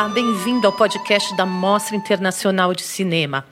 [0.00, 3.44] Olá, bem-vindo ao podcast da Mostra Internacional de Cinema.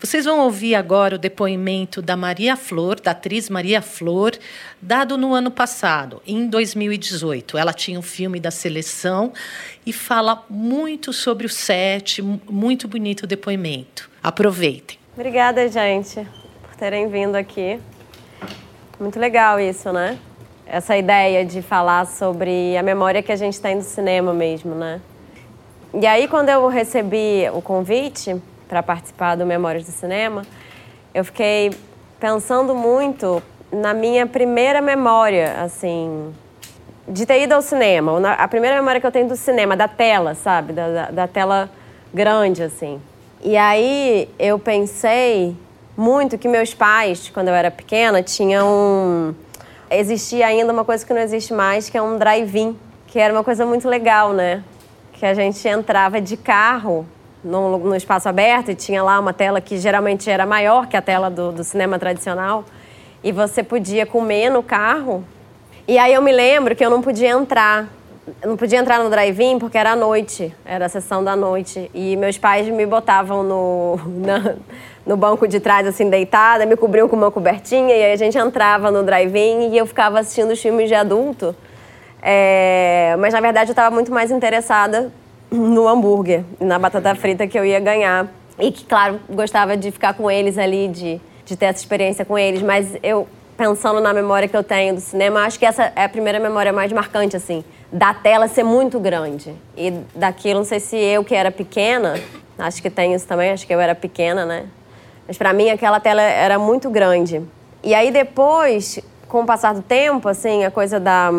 [0.00, 4.32] Vocês vão ouvir agora o depoimento da Maria Flor, da atriz Maria Flor,
[4.80, 7.56] dado no ano passado, em 2018.
[7.56, 9.32] Ela tinha um filme da seleção
[9.86, 14.10] e fala muito sobre o set, muito bonito o depoimento.
[14.20, 14.98] Aproveitem.
[15.14, 16.26] Obrigada, gente,
[16.62, 17.78] por terem vindo aqui.
[18.98, 20.18] Muito legal isso, né?
[20.66, 25.00] Essa ideia de falar sobre a memória que a gente tem do cinema mesmo, né?
[25.94, 30.42] E aí, quando eu recebi o convite para participar do Memórias do Cinema,
[31.12, 31.70] eu fiquei
[32.18, 36.32] pensando muito na minha primeira memória, assim,
[37.06, 38.32] de ter ido ao cinema.
[38.32, 40.72] A primeira memória que eu tenho do cinema, da tela, sabe?
[40.72, 41.68] Da, da, da tela
[42.12, 42.98] grande, assim.
[43.42, 45.54] E aí eu pensei
[45.94, 48.66] muito que meus pais, quando eu era pequena, tinham.
[48.66, 49.34] Um...
[49.90, 52.74] Existia ainda uma coisa que não existe mais, que é um drive-in,
[53.08, 54.64] que era uma coisa muito legal, né?
[55.22, 57.06] Que a gente entrava de carro
[57.44, 61.00] no, no, espaço aberto e tinha lá uma tela que geralmente era maior que a
[61.00, 62.64] tela do, do cinema tradicional
[63.22, 65.24] e você podia comer no carro.
[65.86, 67.88] E aí eu me lembro que eu não podia entrar.
[68.42, 71.88] Eu não podia entrar no drive-in porque era à noite, era a sessão da noite.
[71.94, 74.56] E meus pais me botavam no, na,
[75.06, 78.36] no banco de trás, assim, deitada, me cobriam com uma cobertinha, e aí a gente
[78.36, 81.54] entrava no drive-in e eu ficava assistindo os filmes de adulto.
[82.22, 85.12] É, mas na verdade eu estava muito mais interessada
[85.50, 88.28] no hambúrguer, na batata frita que eu ia ganhar.
[88.58, 92.38] E que, claro, gostava de ficar com eles ali, de, de ter essa experiência com
[92.38, 92.62] eles.
[92.62, 96.08] Mas eu, pensando na memória que eu tenho do cinema, acho que essa é a
[96.08, 97.64] primeira memória mais marcante, assim.
[97.90, 99.54] Da tela ser muito grande.
[99.76, 102.14] E daquilo, não sei se eu que era pequena,
[102.58, 104.66] acho que tem isso também, acho que eu era pequena, né?
[105.26, 107.42] Mas para mim aquela tela era muito grande.
[107.82, 109.00] E aí depois,
[109.32, 111.30] com o passar do tempo, assim, a coisa da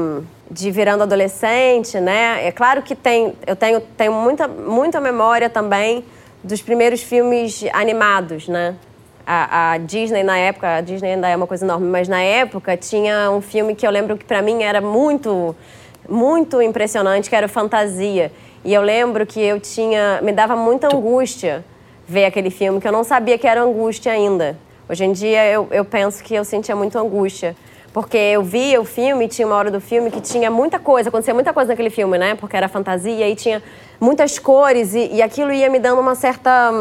[0.50, 2.44] de virando adolescente, né?
[2.44, 6.04] É claro que tem, eu tenho, tenho muita, muita memória também
[6.44, 8.76] dos primeiros filmes animados, né?
[9.26, 12.76] A, a, Disney na época, a Disney ainda é uma coisa enorme, mas na época
[12.76, 15.56] tinha um filme que eu lembro que para mim era muito,
[16.10, 18.32] muito impressionante, que era Fantasia.
[18.66, 21.64] E eu lembro que eu tinha, me dava muita angústia
[22.08, 24.58] ver aquele filme, que eu não sabia que era angústia ainda.
[24.90, 27.56] Hoje em dia eu, eu penso que eu sentia muito angústia
[27.94, 31.34] porque eu via o filme, tinha uma hora do filme que tinha muita coisa, acontecia
[31.34, 32.34] muita coisa naquele filme, né?
[32.34, 33.62] Porque era fantasia e tinha
[34.02, 36.72] muitas cores e, e aquilo ia me dando uma certa,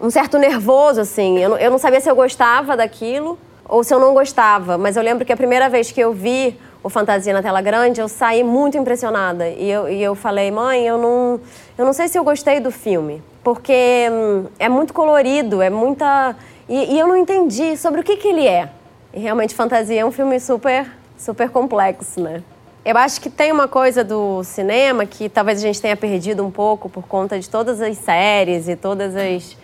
[0.00, 1.38] um certo nervoso, assim.
[1.38, 3.36] Eu eu não sabia se eu gostava daquilo
[3.68, 4.78] ou se eu não gostava.
[4.78, 8.00] Mas eu lembro que a primeira vez que eu vi o Fantasia na tela grande,
[8.00, 9.48] eu saí muito impressionada.
[9.48, 11.40] E eu, e eu falei, mãe, eu não,
[11.76, 13.22] eu não sei se eu gostei do filme.
[13.42, 16.36] Porque hum, é muito colorido, é muita...
[16.68, 18.68] E, e eu não entendi sobre o que, que ele é.
[19.12, 22.42] E realmente Fantasia é um filme super, super complexo, né?
[22.84, 26.50] Eu acho que tem uma coisa do cinema que talvez a gente tenha perdido um
[26.50, 29.56] pouco por conta de todas as séries e todas as,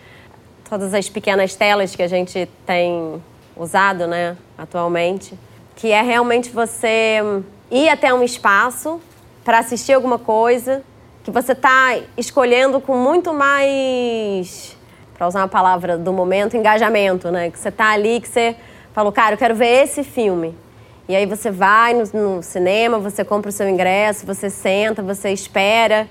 [0.69, 3.21] todas as pequenas telas que a gente tem
[3.57, 5.37] usado, né, atualmente,
[5.75, 7.19] que é realmente você
[7.71, 9.01] ir até um espaço
[9.45, 10.85] para assistir alguma coisa
[11.25, 14.77] que você está escolhendo com muito mais,
[15.17, 17.51] para usar uma palavra do momento, engajamento, né?
[17.51, 18.57] Que você está ali, que você
[18.99, 20.57] falou, cara, eu quero ver esse filme.
[21.09, 22.03] E aí você vai no,
[22.37, 26.09] no, cinema, você compra o seu ingresso, você senta, você espera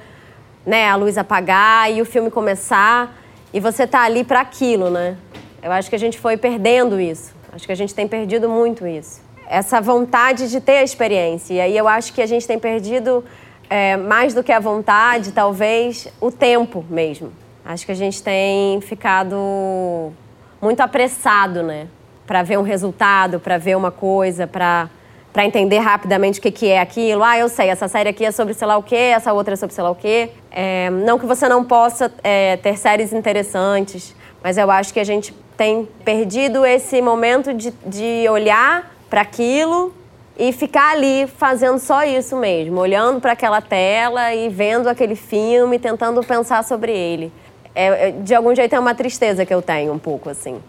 [0.66, 3.14] né, a luz apagar e o filme começar
[3.53, 5.18] e você tá ali para aquilo, né?
[5.62, 7.36] Eu acho que a gente foi perdendo isso.
[7.52, 9.22] Acho que a gente tem perdido muito isso.
[9.50, 11.56] Essa vontade de ter a experiência.
[11.56, 13.22] E aí eu acho que a gente tem perdido
[13.70, 17.34] é, mais do que a vontade, talvez, o tempo mesmo.
[17.66, 20.14] Acho que a gente tem ficado
[20.62, 21.90] muito apressado, né?
[22.28, 24.90] Para ver um resultado, para ver uma coisa, para
[25.38, 27.24] para entender rapidamente o que, que é aquilo.
[27.24, 29.56] Ah, eu sei, essa série aqui é sobre sei lá o quê, essa outra é
[29.56, 30.32] sobre sei lá o quê.
[30.50, 35.03] É, não que você não possa é, ter séries interessantes, mas eu acho que a
[35.03, 39.94] gente tem perdido esse momento de, de olhar para aquilo
[40.40, 45.78] e ficar ali fazendo só isso mesmo, olhando para aquela tela e vendo aquele filme,
[45.78, 47.32] tentando pensar sobre ele.
[47.76, 50.59] É, é, de algum jeito é uma tristeza que eu tenho um pouco, assim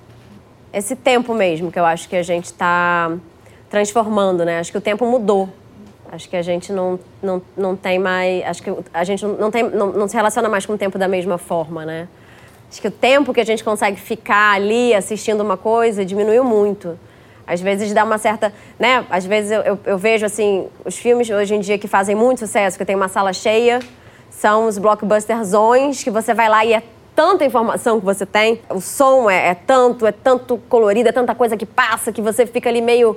[0.73, 3.13] esse tempo mesmo que eu acho que a gente está
[3.71, 4.59] transformando, né?
[4.59, 5.49] Acho que o tempo mudou.
[6.11, 8.45] Acho que a gente não, não, não tem mais.
[8.45, 11.07] Acho que a gente não, tem, não, não se relaciona mais com o tempo da
[11.07, 12.09] mesma forma, né?
[12.71, 16.99] Acho que o tempo que a gente consegue ficar ali assistindo uma coisa diminuiu muito.
[17.47, 18.53] Às vezes dá uma certa.
[18.79, 19.05] Né?
[19.09, 22.41] Às vezes eu, eu, eu vejo assim, os filmes hoje em dia que fazem muito
[22.41, 23.81] sucesso, que tem uma sala cheia,
[24.31, 26.83] são os blockbusterzões que você vai lá e é
[27.19, 31.35] tanta informação que você tem, o som é, é tanto, é tanto colorido, é tanta
[31.35, 33.17] coisa que passa que você fica ali meio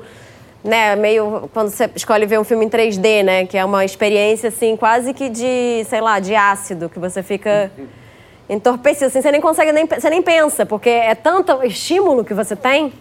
[0.64, 4.50] né, meio quando você escolhe ver um filme em 3D, né, que é uma experiência
[4.50, 7.72] assim quase que de, sei lá, de ácido, que você fica
[8.50, 12.56] entorpecido, assim, você nem consegue nem você nem pensa, porque é tanto estímulo que você
[12.56, 12.92] tem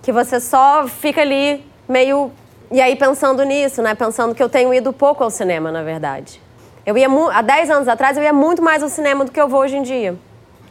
[0.00, 2.30] que você só fica ali meio
[2.70, 6.40] e aí pensando nisso, né, pensando que eu tenho ido pouco ao cinema, na verdade.
[6.84, 9.48] Eu ia há 10 anos atrás eu ia muito mais ao cinema do que eu
[9.48, 10.16] vou hoje em dia.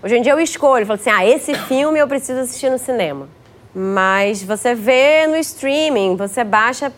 [0.05, 3.27] Hoje em dia eu escolho, falo assim: "Ah, esse filme eu preciso assistir no cinema".
[3.73, 6.93] Mas você vê no streaming, você baixa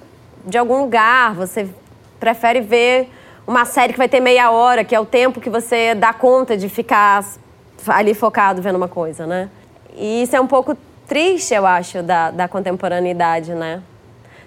[0.45, 1.69] de algum lugar, você
[2.19, 3.09] prefere ver
[3.47, 6.57] uma série que vai ter meia hora, que é o tempo que você dá conta
[6.57, 7.23] de ficar
[7.87, 9.49] ali focado vendo uma coisa, né?
[9.95, 10.75] E isso é um pouco
[11.07, 13.81] triste, eu acho, da, da contemporaneidade, né?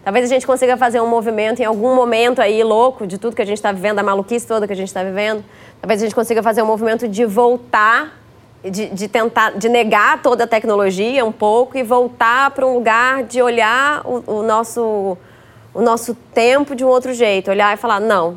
[0.05, 3.41] Talvez a gente consiga fazer um movimento em algum momento aí louco de tudo que
[3.41, 5.43] a gente está vivendo, a maluquice toda que a gente está vivendo.
[5.81, 8.20] Talvez a gente consiga fazer um movimento de voltar
[8.65, 13.23] de, de, tentar, de negar toda a tecnologia um pouco e voltar para um lugar
[13.23, 15.17] de olhar o, o, nosso,
[15.73, 17.51] o nosso tempo de um outro jeito.
[17.51, 18.37] Olhar e falar, não,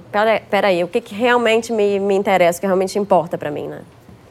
[0.49, 3.67] pera, aí, o que, que realmente me, me interessa, o que realmente importa para mim,
[3.67, 3.81] né?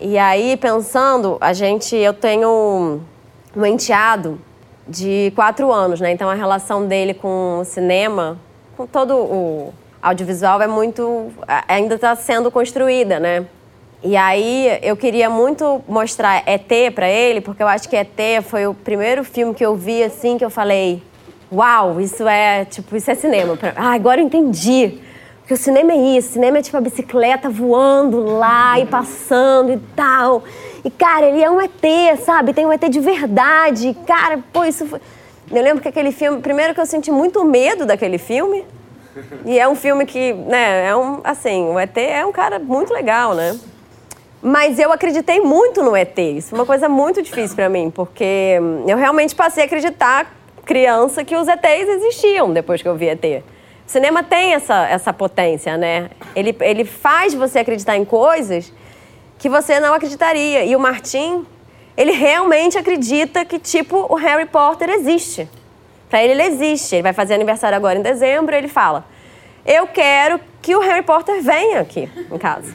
[0.01, 3.01] E aí, pensando, a gente, eu tenho um,
[3.61, 4.41] um enteado
[4.89, 6.11] de quatro anos, né?
[6.11, 8.39] Então, a relação dele com o cinema,
[8.77, 11.31] com todo o audiovisual é muito...
[11.69, 13.47] ainda está sendo construída, né?
[14.05, 18.67] E aí eu queria muito mostrar ET para ele, porque eu acho que ET foi
[18.67, 21.01] o primeiro filme que eu vi assim que eu falei,
[21.53, 23.57] uau, isso é tipo isso é cinema.
[23.77, 24.99] Ah, agora eu entendi.
[25.39, 29.73] Porque o cinema é isso, o cinema é tipo a bicicleta voando lá e passando
[29.73, 30.43] e tal.
[30.85, 32.53] E cara, ele é um ET, sabe?
[32.53, 33.97] Tem um ET de verdade.
[34.05, 35.01] Cara, pô, isso foi...
[35.49, 38.65] Eu lembro que aquele filme, primeiro que eu senti muito medo daquele filme.
[39.45, 42.93] E é um filme que, né, é um, assim, o ET é um cara muito
[42.93, 43.57] legal, né?
[44.43, 46.19] Mas eu acreditei muito no ET.
[46.19, 48.59] Isso é uma coisa muito difícil para mim, porque
[48.89, 50.35] eu realmente passei a acreditar,
[50.65, 53.25] criança, que os ETs existiam depois que eu vi ET.
[53.87, 56.11] O cinema tem essa, essa potência, né?
[56.35, 58.73] Ele, ele faz você acreditar em coisas
[59.39, 60.65] que você não acreditaria.
[60.65, 61.47] E o Martin,
[61.97, 65.49] ele realmente acredita que, tipo, o Harry Potter existe.
[66.11, 66.97] Para ele, ele existe.
[66.97, 69.05] Ele vai fazer aniversário agora em dezembro, ele fala:
[69.65, 72.73] Eu quero que o Harry Potter venha aqui em casa.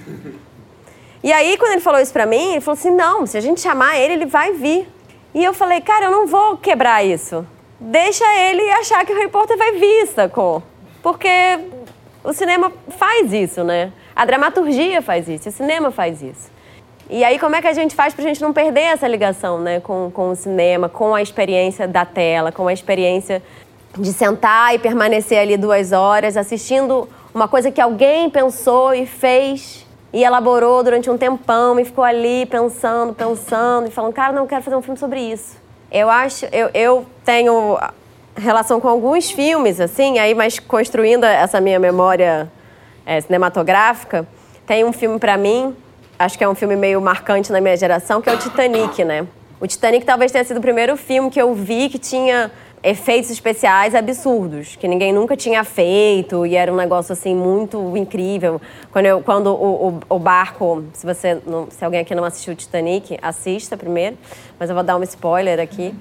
[1.24, 3.62] E aí, quando ele falou isso pra mim, ele falou assim: não, se a gente
[3.62, 4.88] chamar ele, ele vai vir.
[5.34, 7.46] E eu falei: cara, eu não vou quebrar isso.
[7.80, 10.64] Deixa ele achar que o Potter vai vir, sacou?
[11.02, 11.30] Porque
[12.24, 13.92] o cinema faz isso, né?
[14.16, 16.50] A dramaturgia faz isso, o cinema faz isso.
[17.10, 19.80] E aí, como é que a gente faz pra gente não perder essa ligação, né,
[19.80, 23.42] com, com o cinema, com a experiência da tela, com a experiência
[23.98, 29.87] de sentar e permanecer ali duas horas assistindo uma coisa que alguém pensou e fez
[30.14, 34.64] e elaborou durante um tempão e ficou ali pensando, pensando e falando, cara, não quero
[34.64, 35.58] fazer um filme sobre isso.
[35.92, 37.78] Eu acho, eu, eu tenho
[38.36, 42.52] relação com alguns filmes, assim, aí mas construindo essa minha memória
[43.06, 44.28] é, cinematográfica,
[44.66, 45.76] tem um filme para mim,
[46.20, 49.26] acho que é um filme meio marcante na minha geração, que é o Titanic, né?
[49.60, 52.52] O Titanic talvez tenha sido o primeiro filme que eu vi que tinha
[52.84, 58.62] efeitos especiais absurdos, que ninguém nunca tinha feito e era um negócio assim muito incrível.
[58.92, 62.54] Quando, eu, quando o, o, o barco, se você não, se alguém aqui não assistiu
[62.54, 64.18] o Titanic, assista primeiro,
[64.60, 65.94] mas eu vou dar um spoiler aqui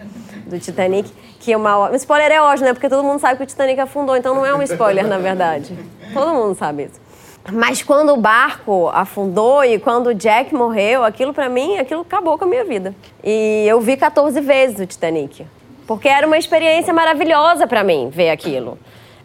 [0.46, 2.72] do Titanic, que é uma, um spoiler é ótimo, né?
[2.72, 5.76] Porque todo mundo sabe que o Titanic afundou, então não é um spoiler na verdade.
[6.12, 7.06] Todo mundo sabe isso.
[7.52, 12.36] Mas quando o barco afundou e quando o Jack morreu, aquilo para mim, aquilo acabou
[12.36, 12.94] com a minha vida.
[13.22, 15.46] E eu vi 14 vezes o Titanic.
[15.86, 18.78] Porque era uma experiência maravilhosa para mim ver aquilo.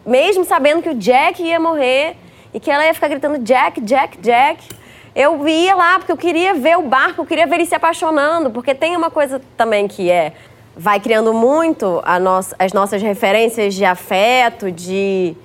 [0.06, 2.16] Mesmo sabendo que o Jack ia morrer
[2.54, 4.68] e que ela ia ficar gritando Jack, Jack, Jack.
[5.14, 8.50] Eu ia lá porque eu queria ver o barco, eu queria ver ele se apaixonando,
[8.50, 10.32] porque tem uma coisa também que é
[10.74, 15.36] vai criando muito nossa, as nossas referências de afeto, de,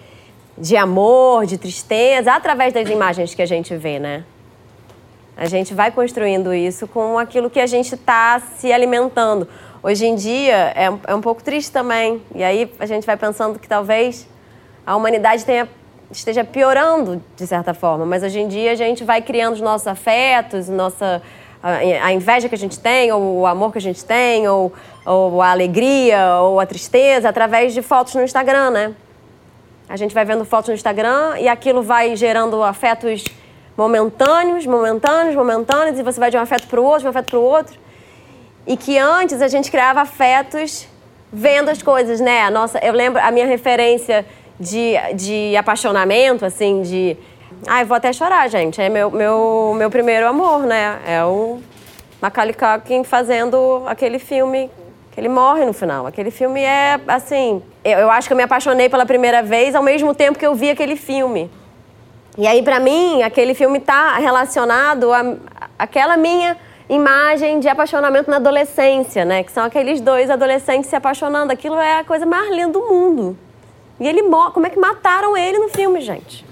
[0.57, 4.24] de amor, de tristeza, através das imagens que a gente vê, né?
[5.36, 9.47] A gente vai construindo isso com aquilo que a gente está se alimentando.
[9.88, 12.22] Hoje em dia é, é um pouco triste também.
[12.36, 14.27] E aí a gente vai pensando que talvez
[14.86, 15.65] a humanidade tenha,
[16.12, 18.06] esteja piorando de certa forma.
[18.06, 21.22] Mas hoje em dia a gente vai criando os nossos afetos, nossa,
[21.63, 24.74] a, inveja que a gente tem, ou o amor que a gente tem, ou,
[25.06, 28.94] ou a alegria, ou a tristeza, através de fotos no Instagram, né?
[29.88, 33.24] A gente vai vendo fotos no Instagram e aquilo vai gerando afetos
[33.77, 37.29] momentâneos, momentâneos, momentâneos, e você vai de um afeto para o outro, de um afeto
[37.29, 37.87] para o outro.
[38.67, 40.88] E que antes a gente criava afetos
[41.31, 42.41] vendo as coisas, né?
[42.41, 44.25] A nossa, eu lembro a minha referência
[44.59, 47.15] de, de apaixonamento, assim, de.
[47.65, 48.81] Ai, vou até chorar, gente.
[48.81, 51.00] É meu, meu, meu primeiro amor, né?
[51.07, 51.59] É o
[52.21, 54.69] Macaulay Culkin fazendo aquele filme
[55.12, 56.05] Que ele morre no final.
[56.05, 57.63] Aquele filme é, assim...
[57.83, 60.53] Eu, eu acho que eu me apaixonei pela primeira vez ao mesmo tempo que eu
[60.53, 61.50] vi aquele filme.
[62.38, 65.36] E aí, para mim, aquele filme está relacionado à
[65.79, 66.55] aquela minha
[66.89, 69.44] imagem de apaixonamento na adolescência, né?
[69.44, 71.51] Que são aqueles dois adolescentes se apaixonando.
[71.51, 73.38] Aquilo é a coisa mais linda do mundo.
[74.00, 74.53] E ele morre.
[74.53, 76.46] Como é que mataram ele no filme, gente?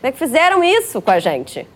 [0.00, 1.68] Como é que fizeram isso com a gente?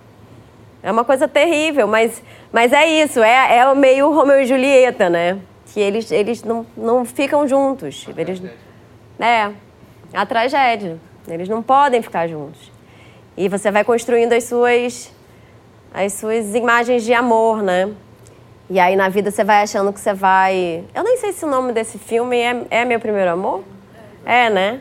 [0.82, 3.22] É uma coisa terrível, mas, mas é isso.
[3.22, 5.38] É, é meio Romeu e Julieta, né?
[5.72, 8.06] Que eles, eles não, não ficam juntos.
[8.16, 8.42] Eles,
[9.18, 9.50] é,
[10.12, 10.98] a tragédia.
[11.28, 12.70] Eles não podem ficar juntos.
[13.36, 15.12] E você vai construindo as suas,
[15.92, 17.92] as suas imagens de amor, né?
[18.68, 20.84] E aí na vida você vai achando que você vai.
[20.94, 23.62] Eu nem sei se o nome desse filme é, é Meu Primeiro Amor.
[24.24, 24.80] É, né?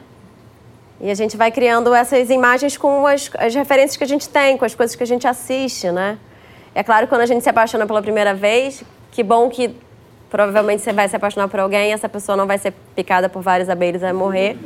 [0.99, 4.57] E a gente vai criando essas imagens com as, as referências que a gente tem,
[4.57, 6.17] com as coisas que a gente assiste, né?
[6.73, 9.75] É claro quando a gente se apaixona pela primeira vez, que bom que
[10.29, 13.69] provavelmente você vai se apaixonar por alguém essa pessoa não vai ser picada por várias
[13.69, 14.57] abelhas e vai morrer,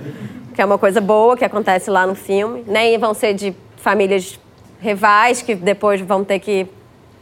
[0.56, 2.64] que é uma coisa boa que acontece lá no filme.
[2.66, 4.40] Nem vão ser de famílias
[4.80, 6.68] rivais que depois vão ter que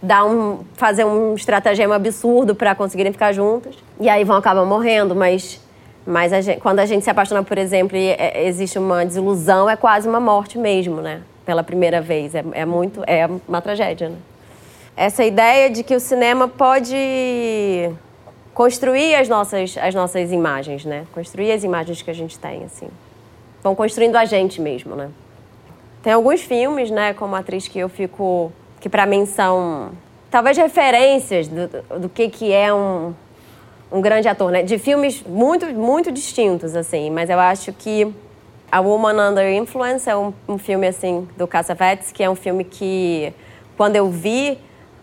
[0.01, 3.77] dar um, fazer um estratagema absurdo para conseguirem ficar juntos.
[3.99, 5.59] E aí vão acabar morrendo, mas,
[6.05, 9.69] mas a gente, quando a gente se apaixona, por exemplo, e é, existe uma desilusão,
[9.69, 11.21] é quase uma morte mesmo, né?
[11.45, 12.35] Pela primeira vez.
[12.35, 13.03] É, é muito.
[13.07, 14.17] É uma tragédia, né?
[14.95, 17.91] Essa ideia de que o cinema pode
[18.53, 21.05] construir as nossas, as nossas imagens, né?
[21.13, 22.87] Construir as imagens que a gente tem, assim.
[23.61, 25.09] Vão construindo a gente mesmo, né?
[26.01, 29.91] Tem alguns filmes, né, como atriz que eu fico que para mim são
[30.29, 31.67] talvez referências do,
[31.99, 33.13] do que, que é um,
[33.91, 34.63] um grande ator, né?
[34.63, 37.09] De filmes muito, muito distintos, assim.
[37.09, 38.13] Mas eu acho que
[38.71, 42.63] A Woman Under Influence é um, um filme, assim, do Cassavetes, que é um filme
[42.63, 43.33] que,
[43.75, 44.57] quando eu vi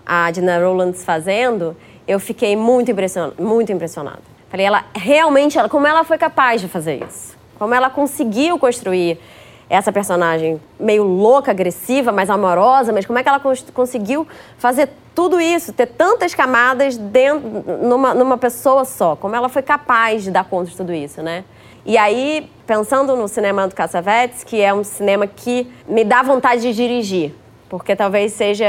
[0.07, 1.77] a Dina Rowlands fazendo,
[2.07, 3.35] eu fiquei muito impressionada.
[3.43, 4.23] Muito impressionada.
[4.51, 7.37] Falei, ela realmente, ela, como ela foi capaz de fazer isso?
[7.59, 9.19] Como ela conseguiu construir
[9.69, 14.27] essa personagem meio louca, agressiva, mas amorosa, mas como é que ela cons conseguiu
[14.59, 17.49] fazer tudo isso, ter tantas camadas dentro,
[17.83, 19.17] numa, numa pessoa só?
[19.17, 21.45] Como ela foi capaz de dar conta de tudo isso, né?
[21.87, 26.63] E aí, pensando no cinema do Cassavetes, que é um cinema que me dá vontade
[26.63, 27.35] de dirigir,
[27.69, 28.67] porque talvez seja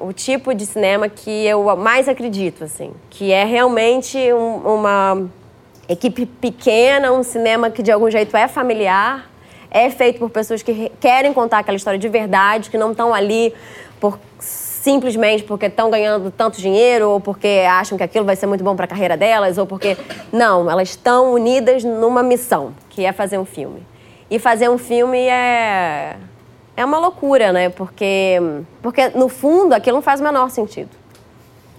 [0.00, 5.28] o, tipo de cinema que eu mais acredito, assim, que é realmente um, uma
[5.88, 9.28] equipe pequena, um cinema que de algum jeito é familiar,
[9.70, 13.52] é feito por pessoas que querem contar aquela história de verdade, que não estão ali
[14.00, 18.62] por simplesmente porque estão ganhando tanto dinheiro ou porque acham que aquilo vai ser muito
[18.62, 19.96] bom para a carreira delas ou porque
[20.32, 23.82] não, elas estão unidas numa missão, que é fazer um filme.
[24.30, 26.16] E fazer um filme é
[26.76, 27.68] é uma loucura, né?
[27.68, 28.38] Porque
[28.80, 30.90] porque no fundo aquilo não faz o menor sentido.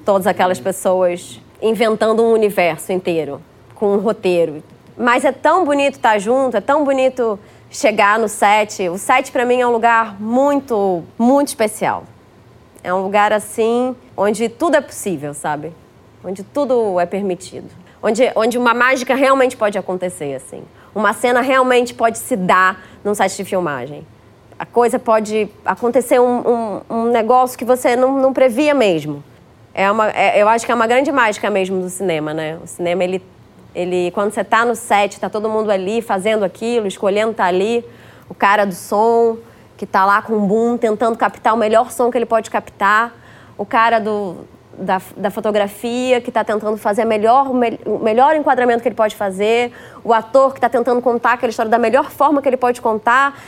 [0.03, 3.41] Todas aquelas pessoas inventando um universo inteiro
[3.73, 4.61] com um roteiro.
[4.97, 8.87] Mas é tão bonito estar junto, é tão bonito chegar no set.
[8.89, 12.03] O set para mim é um lugar muito, muito especial.
[12.83, 15.73] É um lugar assim onde tudo é possível, sabe?
[16.23, 17.69] Onde tudo é permitido.
[18.01, 20.63] Onde, onde uma mágica realmente pode acontecer, assim.
[20.93, 24.05] Uma cena realmente pode se dar num set de filmagem.
[24.57, 29.23] A coisa pode acontecer um, um, um negócio que você não, não previa mesmo.
[29.73, 32.57] É uma, é, eu acho que é uma grande mágica mesmo do cinema, né?
[32.63, 33.21] O cinema, ele
[33.73, 37.49] ele, quando você está no set, está todo mundo ali fazendo aquilo, escolhendo estar tá
[37.49, 37.85] ali,
[38.29, 39.37] o cara do som
[39.77, 43.13] que está lá com o boom, tentando captar o melhor som que ele pode captar,
[43.57, 44.37] o cara do,
[44.77, 47.51] da, da fotografia que está tentando fazer melhor,
[47.85, 49.71] o melhor enquadramento que ele pode fazer,
[50.03, 53.39] o ator que está tentando contar aquela história da melhor forma que ele pode contar,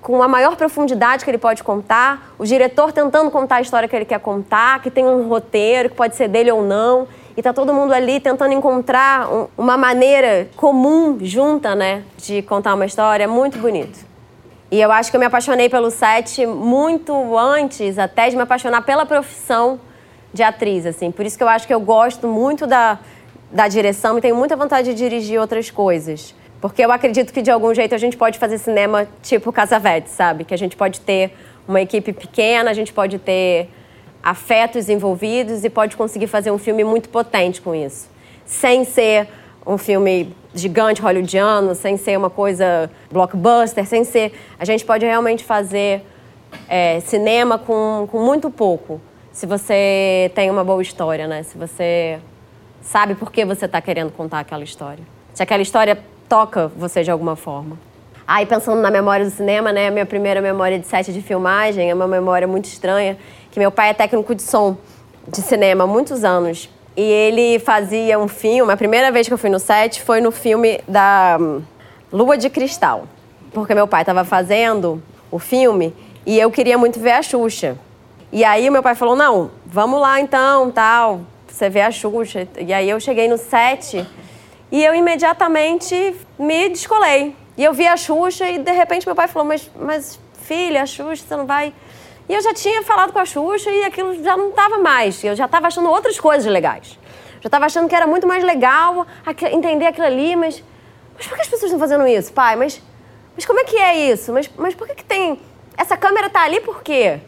[0.00, 3.96] com a maior profundidade que ele pode contar, o diretor tentando contar a história que
[3.96, 7.52] ele quer contar, que tem um roteiro, que pode ser dele ou não e tá
[7.52, 13.26] todo mundo ali tentando encontrar um, uma maneira comum, junta, né, de contar uma história.
[13.26, 13.98] Muito bonito.
[14.70, 18.82] E eu acho que eu me apaixonei pelo set muito antes até de me apaixonar
[18.82, 19.78] pela profissão
[20.32, 21.10] de atriz, assim.
[21.10, 22.98] Por isso que eu acho que eu gosto muito da,
[23.52, 26.34] da direção e tenho muita vontade de dirigir outras coisas.
[26.60, 30.44] Porque eu acredito que de algum jeito a gente pode fazer cinema tipo Casavete, sabe?
[30.44, 31.32] Que a gente pode ter
[31.68, 33.70] uma equipe pequena, a gente pode ter
[34.24, 38.08] afetos envolvidos e pode conseguir fazer um filme muito potente com isso.
[38.46, 39.28] Sem ser
[39.66, 44.32] um filme gigante hollywoodiano, sem ser uma coisa blockbuster, sem ser.
[44.58, 46.02] A gente pode realmente fazer
[46.68, 49.00] é, cinema com, com muito pouco,
[49.30, 51.42] se você tem uma boa história, né?
[51.42, 52.18] Se você
[52.80, 55.04] sabe por que você está querendo contar aquela história.
[55.34, 57.76] Se aquela história toca você de alguma forma.
[58.26, 59.88] Aí, pensando na memória do cinema, né?
[59.88, 63.18] A minha primeira memória de set de filmagem é uma memória muito estranha
[63.54, 64.76] que meu pai é técnico de som
[65.28, 66.68] de cinema há muitos anos.
[66.96, 68.72] E ele fazia um filme.
[68.72, 71.62] A primeira vez que eu fui no set foi no filme da hum,
[72.12, 73.06] Lua de Cristal.
[73.52, 75.94] Porque meu pai estava fazendo o filme
[76.26, 77.78] e eu queria muito ver a Xuxa.
[78.32, 82.48] E aí meu pai falou: não, vamos lá então, tal, você vê a Xuxa.
[82.58, 84.04] E aí eu cheguei no set
[84.72, 87.36] e eu imediatamente me descolei.
[87.56, 90.86] E eu vi a Xuxa e de repente meu pai falou: mas, mas filha, a
[90.86, 91.72] Xuxa, você não vai.
[92.28, 95.22] E eu já tinha falado com a Xuxa e aquilo já não estava mais.
[95.22, 96.98] Eu já estava achando outras coisas legais.
[97.40, 99.06] Já estava achando que era muito mais legal
[99.52, 100.62] entender aquilo ali, mas.
[101.16, 102.56] Mas por que as pessoas estão fazendo isso, pai?
[102.56, 102.82] Mas,
[103.36, 104.32] mas como é que é isso?
[104.32, 105.38] Mas, mas por que, que tem.
[105.76, 107.20] Essa câmera tá ali por quê?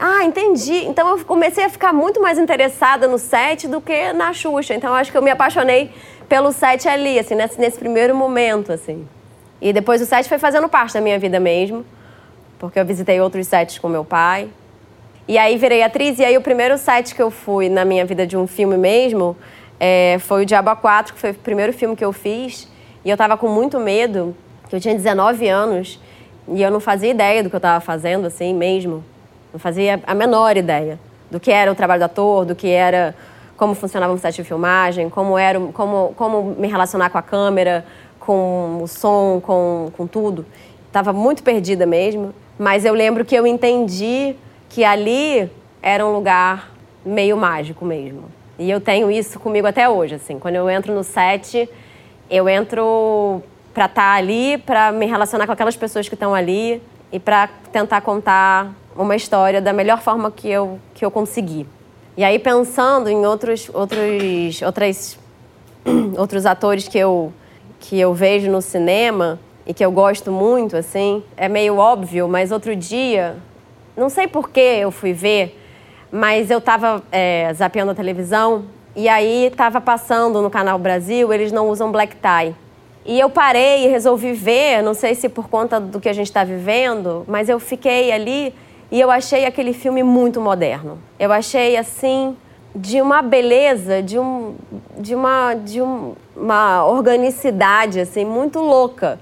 [0.00, 0.84] Ah, entendi.
[0.86, 4.74] Então eu comecei a ficar muito mais interessada no set do que na Xuxa.
[4.74, 5.92] Então eu acho que eu me apaixonei
[6.28, 9.08] pelo set ali, assim, nesse, nesse primeiro momento, assim.
[9.60, 11.84] E depois o set foi fazendo parte da minha vida mesmo
[12.58, 14.48] porque eu visitei outros sites com meu pai.
[15.26, 18.26] E aí virei atriz, e aí o primeiro site que eu fui na minha vida
[18.26, 19.36] de um filme mesmo
[19.78, 22.68] é, foi o Diabo 4, que foi o primeiro filme que eu fiz.
[23.04, 24.34] E eu tava com muito medo,
[24.68, 26.00] que eu tinha 19 anos,
[26.48, 29.04] e eu não fazia ideia do que eu tava fazendo, assim, mesmo.
[29.52, 30.98] Não fazia a menor ideia
[31.30, 33.14] do que era o trabalho do ator, do que era
[33.56, 37.84] como funcionava um set de filmagem, como era, como, como me relacionar com a câmera,
[38.20, 40.46] com o som, com, com tudo.
[40.92, 42.32] Tava muito perdida mesmo.
[42.58, 44.34] Mas eu lembro que eu entendi
[44.68, 45.50] que ali
[45.80, 46.72] era um lugar
[47.04, 48.24] meio mágico mesmo.
[48.58, 50.38] E eu tenho isso comigo até hoje, assim.
[50.38, 51.68] Quando eu entro no set,
[52.28, 53.40] eu entro
[53.72, 57.48] para estar tá ali, para me relacionar com aquelas pessoas que estão ali e para
[57.72, 61.66] tentar contar uma história da melhor forma que eu, que eu conseguir.
[62.16, 65.18] E aí pensando em outros outros outras
[66.18, 67.32] outros atores que eu
[67.78, 72.50] que eu vejo no cinema, e que eu gosto muito, assim, é meio óbvio, mas
[72.50, 73.36] outro dia,
[73.94, 75.62] não sei por que eu fui ver,
[76.10, 78.64] mas eu estava é, zapeando a televisão
[78.96, 82.54] e aí estava passando no Canal Brasil, eles não usam black tie.
[83.04, 86.28] E eu parei e resolvi ver, não sei se por conta do que a gente
[86.28, 88.54] está vivendo, mas eu fiquei ali
[88.90, 90.98] e eu achei aquele filme muito moderno.
[91.20, 92.34] Eu achei assim
[92.74, 94.54] de uma beleza, de, um,
[94.98, 99.18] de, uma, de um, uma organicidade assim muito louca.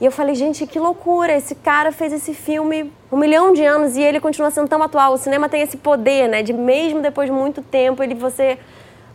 [0.00, 1.32] E eu falei, gente, que loucura!
[1.34, 5.14] Esse cara fez esse filme um milhão de anos e ele continua sendo tão atual.
[5.14, 6.42] O cinema tem esse poder, né?
[6.42, 8.58] De mesmo depois de muito tempo, ele você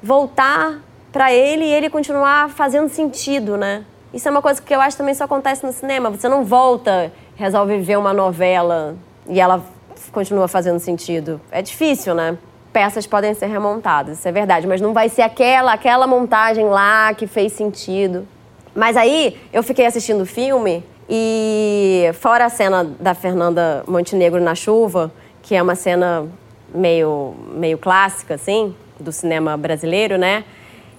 [0.01, 0.79] voltar
[1.11, 3.85] para ele e ele continuar fazendo sentido, né?
[4.13, 6.09] Isso é uma coisa que eu acho também só acontece no cinema.
[6.09, 8.95] Você não volta, resolve ver uma novela
[9.27, 9.63] e ela
[10.11, 11.39] continua fazendo sentido.
[11.51, 12.37] É difícil, né?
[12.73, 17.13] Peças podem ser remontadas, isso é verdade, mas não vai ser aquela aquela montagem lá
[17.13, 18.25] que fez sentido.
[18.75, 24.55] Mas aí eu fiquei assistindo o filme e fora a cena da Fernanda Montenegro na
[24.55, 26.27] chuva, que é uma cena
[26.73, 30.43] meio, meio clássica, assim, do cinema brasileiro, né?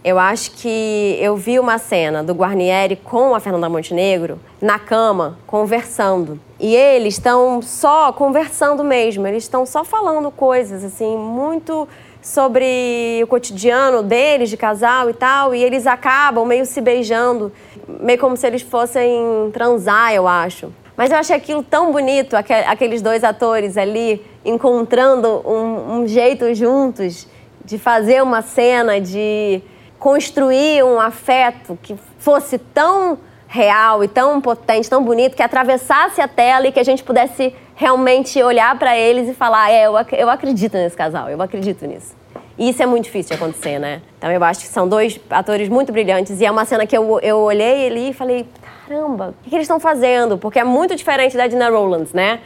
[0.04, 5.38] Eu acho que eu vi uma cena do Guarnieri com a Fernanda Montenegro na cama,
[5.46, 6.40] conversando.
[6.58, 11.88] E eles estão só conversando mesmo, eles estão só falando coisas, assim, muito
[12.22, 17.52] sobre o cotidiano deles, de casal e tal, e eles acabam meio se beijando,
[17.86, 20.72] meio como se eles fossem transar, eu acho.
[20.96, 27.26] Mas eu achei aquilo tão bonito, aqueles dois atores ali encontrando um, um jeito juntos
[27.64, 29.60] de fazer uma cena, de
[29.98, 36.28] construir um afeto que fosse tão real e tão potente, tão bonito, que atravessasse a
[36.28, 40.30] tela e que a gente pudesse realmente olhar para eles e falar: é, eu, eu
[40.30, 42.14] acredito nesse casal, eu acredito nisso.
[42.56, 44.00] E isso é muito difícil de acontecer, né?
[44.18, 47.18] Então eu acho que são dois atores muito brilhantes e é uma cena que eu,
[47.20, 48.46] eu olhei ali e falei:
[48.86, 50.38] caramba, o que, que eles estão fazendo?
[50.38, 52.38] Porque é muito diferente da Dina Rowlands, né?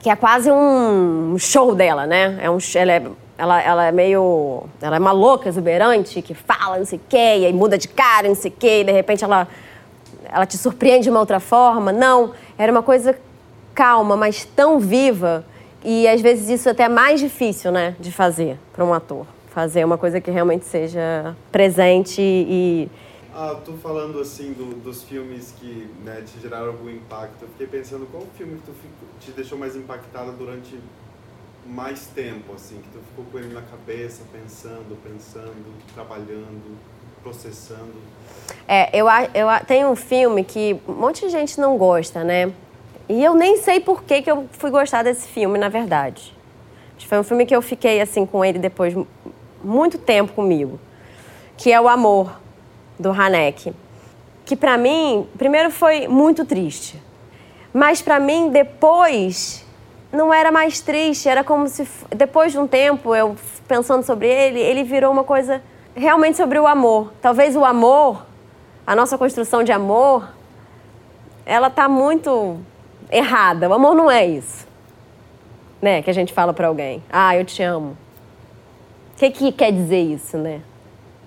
[0.00, 2.38] Que é quase um show dela, né?
[2.40, 3.02] É um, ela é
[3.36, 4.64] ela, ela é meio.
[4.80, 7.88] Ela é uma louca exuberante que fala não sei o quê, e aí muda de
[7.88, 9.46] cara, não sei o quê, e de repente ela
[10.32, 11.92] ela te surpreende de uma outra forma.
[11.92, 13.14] Não, era uma coisa
[13.74, 15.44] calma, mas tão viva.
[15.84, 19.26] E às vezes isso é até mais difícil, né, de fazer para um ator.
[19.48, 22.88] Fazer uma coisa que realmente seja presente e.
[23.34, 27.42] Ah, tô falando assim do, dos filmes que né, te geraram algum impacto.
[27.42, 30.78] Eu fiquei pensando qual filme que tu fico, te deixou mais impactada durante
[31.66, 36.76] mais tempo, assim, que tu ficou com ele na cabeça, pensando, pensando, trabalhando
[37.22, 37.94] processando?
[38.68, 42.52] É, eu, eu tem um filme que um monte de gente não gosta, né?
[43.12, 46.34] E eu nem sei por que, que eu fui gostar desse filme, na verdade.
[47.06, 48.96] Foi um filme que eu fiquei assim com ele depois
[49.62, 50.80] muito tempo comigo,
[51.58, 52.40] que é O Amor
[52.98, 53.74] do Haneke,
[54.46, 57.02] que para mim, primeiro foi muito triste.
[57.70, 59.62] Mas para mim depois
[60.10, 63.36] não era mais triste, era como se depois de um tempo eu
[63.68, 65.62] pensando sobre ele, ele virou uma coisa
[65.94, 67.12] realmente sobre o amor.
[67.20, 68.24] Talvez o amor,
[68.86, 70.26] a nossa construção de amor,
[71.44, 72.58] ela tá muito
[73.12, 73.68] errada.
[73.68, 74.66] O amor não é isso.
[75.80, 76.02] Né?
[76.02, 77.02] Que a gente fala para alguém.
[77.10, 77.96] Ah, eu te amo.
[79.14, 80.62] O que, que quer dizer isso, né?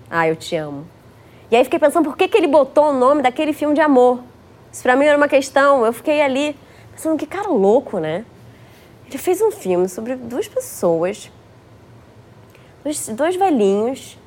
[0.09, 0.85] Ah, eu te amo.
[1.49, 4.19] E aí fiquei pensando por que, que ele botou o nome daquele filme de amor.
[4.71, 5.85] Isso pra mim era uma questão.
[5.85, 6.57] Eu fiquei ali
[6.91, 8.25] pensando que cara louco, né?
[9.07, 11.31] Ele fez um filme sobre duas pessoas,
[12.83, 14.17] dois, dois velhinhos,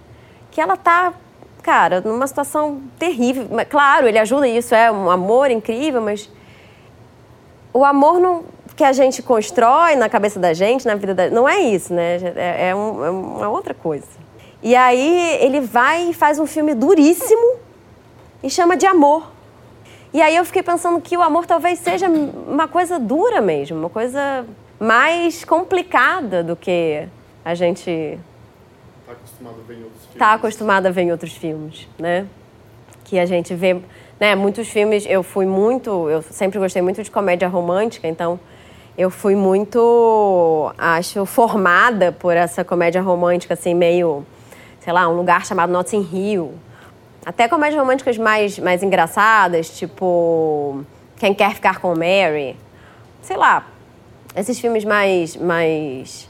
[0.52, 1.12] que ela tá,
[1.62, 3.48] cara, numa situação terrível.
[3.68, 6.30] Claro, ele ajuda isso, é um amor incrível, mas
[7.78, 11.48] o amor não, que a gente constrói na cabeça da gente, na vida da não
[11.48, 12.16] é isso, né?
[12.34, 14.06] É, é, um, é uma outra coisa.
[14.60, 17.56] E aí ele vai e faz um filme duríssimo
[18.42, 19.30] e chama de amor.
[20.12, 23.90] E aí eu fiquei pensando que o amor talvez seja uma coisa dura mesmo, uma
[23.90, 24.44] coisa
[24.80, 27.06] mais complicada do que
[27.44, 28.18] a gente
[29.00, 30.14] está acostumado a ver em outros filmes.
[30.14, 32.26] Está acostumado a ver em outros filmes, né?
[33.04, 33.80] Que a gente vê,
[34.20, 38.38] né, muitos filmes, eu fui muito, eu sempre gostei muito de comédia romântica, então
[38.96, 44.26] eu fui muito, acho, formada por essa comédia romântica assim meio,
[44.80, 46.52] sei lá, um lugar chamado Notting Hill.
[47.24, 50.84] Até comédias românticas mais mais engraçadas, tipo
[51.16, 52.56] Quem quer ficar com Mary.
[53.22, 53.66] Sei lá,
[54.34, 56.28] esses filmes mais, mais,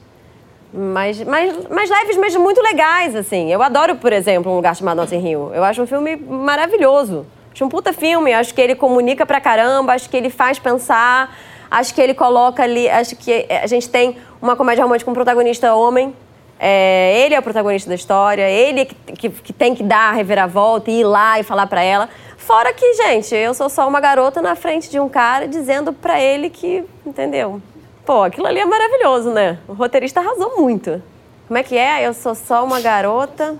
[0.72, 3.50] mais, mais, mais leves, mas muito legais, assim.
[3.50, 5.52] Eu adoro, por exemplo, Um Lugar Chamado Notting Hill.
[5.54, 7.24] Eu acho um filme maravilhoso.
[7.52, 8.32] Acho um puta filme.
[8.32, 11.36] Acho que ele comunica pra caramba, acho que ele faz pensar,
[11.70, 12.88] acho que ele coloca ali...
[12.88, 16.14] Acho que a gente tem uma comédia romântica com um protagonista homem,
[16.60, 20.12] é, ele é o protagonista da história, ele que, que, que, tem que dar a
[20.12, 22.08] reviravolta e ir lá e falar para ela.
[22.36, 26.20] Fora que, gente, eu sou só uma garota na frente de um cara dizendo para
[26.20, 27.62] ele que, entendeu?
[28.04, 29.58] Pô, aquilo ali é maravilhoso, né?
[29.68, 31.02] O roteirista arrasou muito.
[31.46, 32.06] Como é que é?
[32.06, 33.56] Eu sou só uma garota.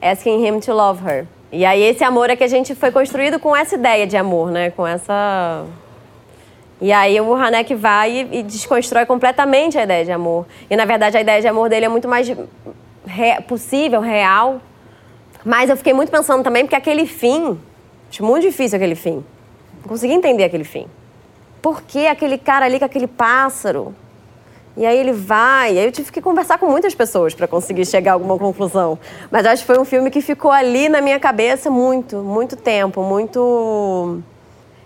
[0.00, 1.26] Asking him to love her.
[1.50, 4.50] E aí esse amor é que a gente foi construído com essa ideia de amor,
[4.50, 4.70] né?
[4.70, 5.64] Com essa...
[6.80, 10.46] E aí o Hanek vai e, desconstrói completamente a ideia de amor.
[10.70, 13.40] E na verdade a ideia de amor dele é muito mais re...
[13.48, 14.60] possível, real.
[15.44, 17.58] Mas eu fiquei muito pensando também porque aquele fim...
[18.10, 19.24] Acho muito difícil aquele fim.
[19.82, 20.86] Não consegui entender aquele fim
[21.60, 23.94] por que aquele cara ali com aquele pássaro?
[24.78, 25.76] E aí ele vai.
[25.76, 28.96] Aí eu tive que conversar com muitas pessoas para conseguir chegar a alguma conclusão.
[29.28, 33.02] Mas acho que foi um filme que ficou ali na minha cabeça muito, muito tempo,
[33.02, 34.22] muito.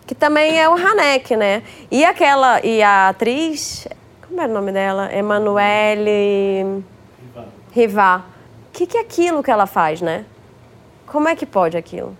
[0.06, 1.62] Que também é o Hanek, né?
[1.90, 2.64] E aquela.
[2.64, 3.86] E a atriz.
[4.26, 5.14] Como era o nome dela?
[5.14, 6.82] Emanuele.
[7.70, 8.24] Rivá.
[8.68, 10.24] O que, que é aquilo que ela faz, né?
[11.06, 12.16] Como é que pode aquilo?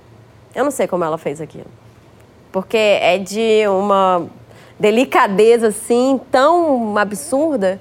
[0.54, 1.70] Eu não sei como ela fez aquilo.
[2.52, 4.28] Porque é de uma
[4.78, 7.80] delicadeza assim tão absurda.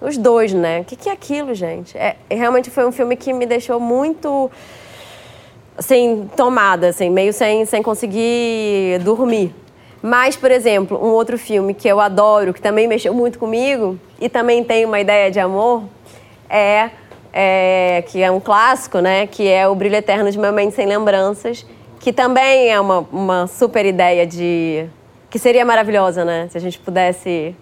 [0.00, 0.80] Os dois, né?
[0.80, 1.96] O que, que é aquilo, gente?
[1.96, 4.50] É, realmente foi um filme que me deixou muito
[5.76, 9.54] assim, tomada, assim, meio sem, sem conseguir dormir.
[10.02, 14.28] Mas, por exemplo, um outro filme que eu adoro, que também mexeu muito comigo e
[14.28, 15.84] também tem uma ideia de amor,
[16.48, 16.90] é,
[17.32, 19.26] é que é um clássico, né?
[19.26, 21.66] Que é O Brilho Eterno de Uma Mente Sem Lembranças,
[21.98, 24.86] que também é uma, uma super ideia de
[25.30, 26.48] que seria maravilhosa, né?
[26.50, 27.54] Se a gente pudesse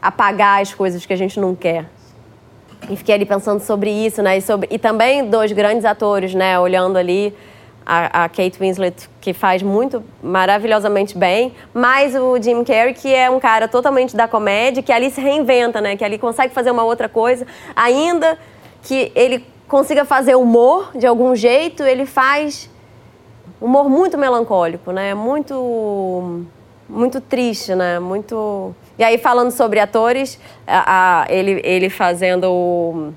[0.00, 1.86] apagar as coisas que a gente não quer.
[2.88, 4.38] E fiquei ali pensando sobre isso, né?
[4.38, 6.58] E, sobre, e também dois grandes atores, né?
[6.58, 7.34] Olhando ali
[7.84, 13.28] a, a, Kate Winslet, que faz muito maravilhosamente bem, mais o Jim Carrey, que é
[13.30, 15.96] um cara totalmente da comédia, que ali se reinventa, né?
[15.96, 18.38] Que ali consegue fazer uma outra coisa, ainda
[18.82, 22.70] que ele consiga fazer humor de algum jeito, ele faz
[23.60, 25.14] humor muito melancólico, né?
[25.14, 26.46] Muito
[26.88, 27.98] muito triste, né?
[27.98, 28.74] Muito.
[28.98, 33.12] E aí, falando sobre atores, a, a, ele, ele fazendo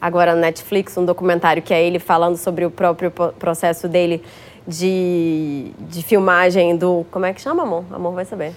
[0.00, 4.22] agora na Netflix um documentário que é ele falando sobre o próprio processo dele
[4.66, 7.06] de, de filmagem do.
[7.10, 7.84] Como é que chama, amor?
[7.90, 8.52] Amor vai saber.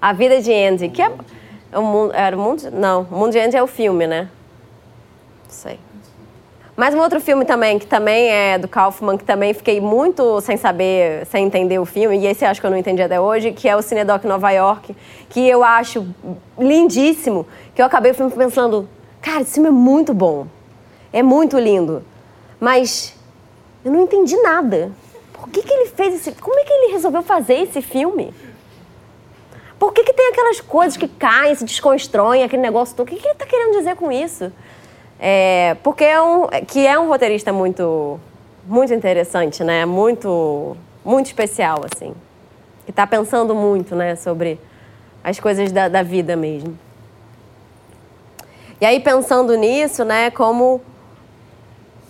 [0.00, 1.12] A Vida de Andy, que é.
[1.72, 2.70] O mundo, era o mundo?
[2.70, 4.30] Não, o Mundo de Andy é o filme, né?
[5.44, 5.78] Não sei.
[6.76, 10.56] Mas um outro filme também, que também é do Kaufman, que também fiquei muito sem
[10.56, 13.68] saber, sem entender o filme, e esse acho que eu não entendi até hoje, que
[13.68, 14.94] é o Cinedoc Nova York,
[15.28, 16.04] que eu acho
[16.58, 18.88] lindíssimo, que eu acabei o filme pensando,
[19.22, 20.48] cara, esse filme é muito bom,
[21.12, 22.04] é muito lindo,
[22.58, 23.14] mas
[23.84, 24.90] eu não entendi nada.
[25.32, 26.32] Por que, que ele fez esse...
[26.32, 28.34] Como é que ele resolveu fazer esse filme?
[29.78, 33.06] Por que, que tem aquelas coisas que caem, se desconstroem, aquele negócio todo?
[33.06, 34.50] O que, que ele está querendo dizer com isso?
[35.26, 38.20] É, porque é um, que é um roteirista muito,
[38.66, 39.86] muito interessante, né?
[39.86, 42.12] Muito, muito especial, assim.
[42.84, 44.16] Que está pensando muito, né?
[44.16, 44.60] Sobre
[45.22, 46.78] as coisas da, da vida mesmo.
[48.78, 50.82] E aí pensando nisso, né, como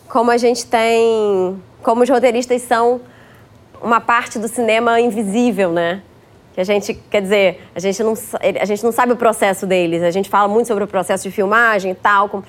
[0.09, 3.00] como a gente tem, como os roteiristas são
[3.81, 6.03] uma parte do cinema invisível, né?
[6.53, 8.14] Que a gente, quer dizer, a gente, não,
[8.61, 10.03] a gente não sabe o processo deles.
[10.03, 12.42] A gente fala muito sobre o processo de filmagem e tal.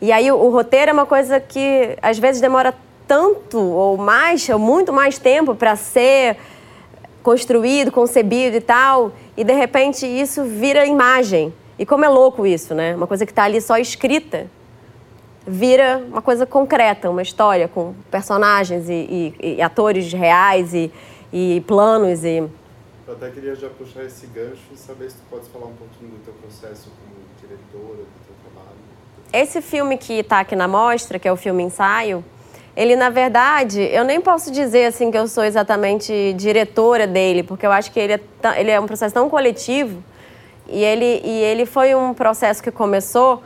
[0.00, 2.74] E aí o, roteiro é uma coisa que às vezes demora
[3.06, 6.36] tanto ou mais, ou muito mais tempo para ser
[7.22, 11.52] construído, concebido e tal, e de repente isso vira imagem.
[11.78, 12.94] E como é louco isso, né?
[12.94, 14.46] Uma coisa que está ali só escrita
[15.46, 20.92] vira uma coisa concreta, uma história com personagens e, e, e atores reais e,
[21.32, 22.48] e planos e
[23.08, 26.10] eu até queria já puxar esse gancho e saber se tu pode falar um pouquinho
[26.10, 28.27] do teu processo como diretora, do.
[29.32, 32.24] Esse filme que está aqui na mostra, que é o filme Ensaio,
[32.76, 37.66] ele na verdade, eu nem posso dizer assim que eu sou exatamente diretora dele, porque
[37.66, 38.20] eu acho que ele é,
[38.56, 40.02] ele é um processo tão coletivo
[40.68, 43.42] e ele, e ele foi um processo que começou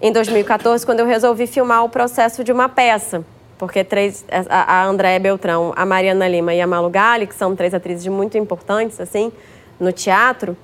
[0.00, 3.24] em 2014 quando eu resolvi filmar o processo de uma peça
[3.58, 7.56] porque três, a, a Andréa Beltrão, a Mariana Lima e a Malu Gali, que são
[7.56, 9.32] três atrizes muito importantes, assim,
[9.80, 10.56] no teatro,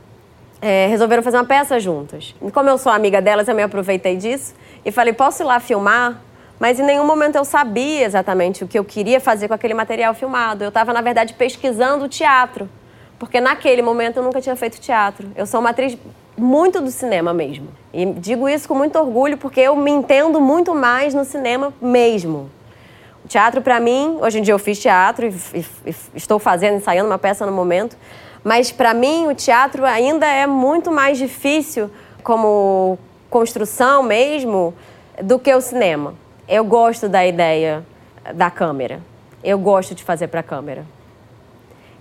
[0.62, 2.36] é, resolveram fazer uma peça juntas.
[2.40, 5.58] E como eu sou amiga delas, eu me aproveitei disso e falei, posso ir lá
[5.58, 6.20] filmar?
[6.60, 10.14] Mas em nenhum momento eu sabia exatamente o que eu queria fazer com aquele material
[10.14, 10.62] filmado.
[10.62, 12.70] Eu estava, na verdade, pesquisando o teatro,
[13.18, 15.28] porque naquele momento eu nunca tinha feito teatro.
[15.34, 15.98] Eu sou uma atriz
[16.38, 17.66] muito do cinema mesmo.
[17.92, 22.48] E digo isso com muito orgulho, porque eu me entendo muito mais no cinema mesmo.
[23.24, 26.76] O teatro, para mim, hoje em dia eu fiz teatro e, e, e estou fazendo,
[26.76, 27.96] ensaiando uma peça no momento,
[28.44, 31.90] mas para mim o teatro ainda é muito mais difícil
[32.22, 32.98] como
[33.30, 34.74] construção mesmo
[35.22, 36.14] do que o cinema.
[36.48, 37.84] Eu gosto da ideia
[38.34, 39.00] da câmera.
[39.42, 40.84] Eu gosto de fazer para a câmera.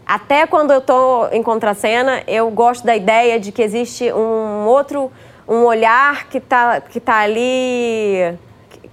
[0.05, 5.11] Até quando eu estou em contracena, eu gosto da ideia de que existe um outro,
[5.47, 8.37] um olhar que está que tá ali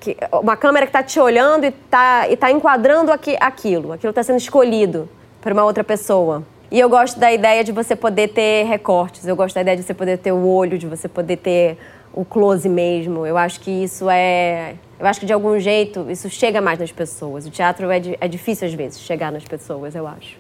[0.00, 3.92] que, uma câmera que está te olhando e está e tá enquadrando aqui, aquilo.
[3.92, 5.08] Aquilo está sendo escolhido
[5.40, 6.44] para uma outra pessoa.
[6.70, 9.26] E eu gosto da ideia de você poder ter recortes.
[9.26, 11.78] Eu gosto da ideia de você poder ter o olho, de você poder ter
[12.12, 13.26] o close mesmo.
[13.26, 14.74] Eu acho que isso é.
[15.00, 17.46] Eu acho que de algum jeito isso chega mais nas pessoas.
[17.46, 20.37] O teatro é, é difícil às vezes chegar nas pessoas, eu acho.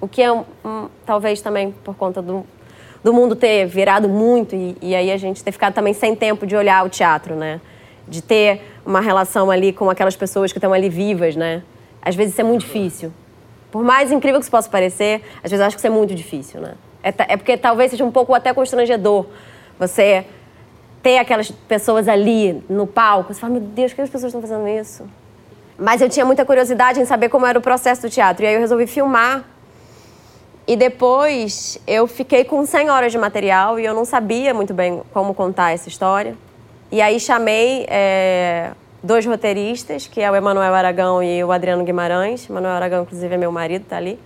[0.00, 2.44] O que é um, um, talvez também por conta do,
[3.02, 6.46] do mundo ter virado muito e, e aí a gente ter ficado também sem tempo
[6.46, 7.60] de olhar o teatro, né?
[8.06, 11.64] De ter uma relação ali com aquelas pessoas que estão ali vivas, né?
[12.00, 13.10] Às vezes isso é muito difícil.
[13.74, 16.14] Por mais incrível que isso possa parecer, às vezes eu acho que isso é muito
[16.14, 16.74] difícil, né?
[17.02, 19.26] É, é porque talvez seja um pouco até constrangedor
[19.76, 20.24] você
[21.02, 23.34] ter aquelas pessoas ali no palco.
[23.34, 25.04] Você fala, meu Deus, por que as pessoas estão fazendo isso?
[25.76, 28.44] Mas eu tinha muita curiosidade em saber como era o processo do teatro.
[28.44, 29.42] E aí eu resolvi filmar.
[30.68, 35.02] E depois eu fiquei com 100 horas de material e eu não sabia muito bem
[35.12, 36.36] como contar essa história.
[36.92, 38.70] E aí chamei é,
[39.04, 42.48] dois roteiristas, que é o Emanuel Aragão e o Adriano Guimarães.
[42.48, 44.18] Emanuel Aragão, inclusive, é meu marido, tá ali.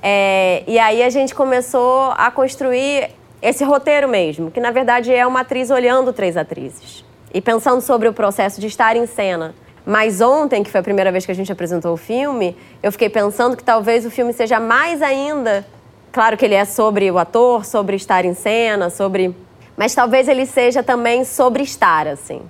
[0.00, 3.10] É, e aí a gente começou a construir
[3.42, 8.08] esse roteiro mesmo, que na verdade é uma atriz olhando três atrizes e pensando sobre
[8.08, 9.54] o processo de estar em cena.
[9.84, 13.08] Mas ontem, que foi a primeira vez que a gente apresentou o filme, eu fiquei
[13.08, 15.66] pensando que talvez o filme seja mais ainda.
[16.12, 19.34] Claro que ele é sobre o ator, sobre estar em cena, sobre
[19.76, 22.42] mas talvez ele seja também sobre estar, assim.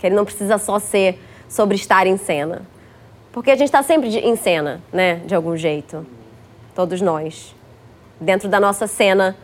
[0.00, 2.62] Que ele não precisa só ser sobre estar em cena.
[3.30, 5.16] Porque a gente está sempre em cena, né?
[5.26, 6.06] De algum jeito.
[6.74, 7.54] Todos nós.
[8.18, 9.36] Dentro da nossa cena,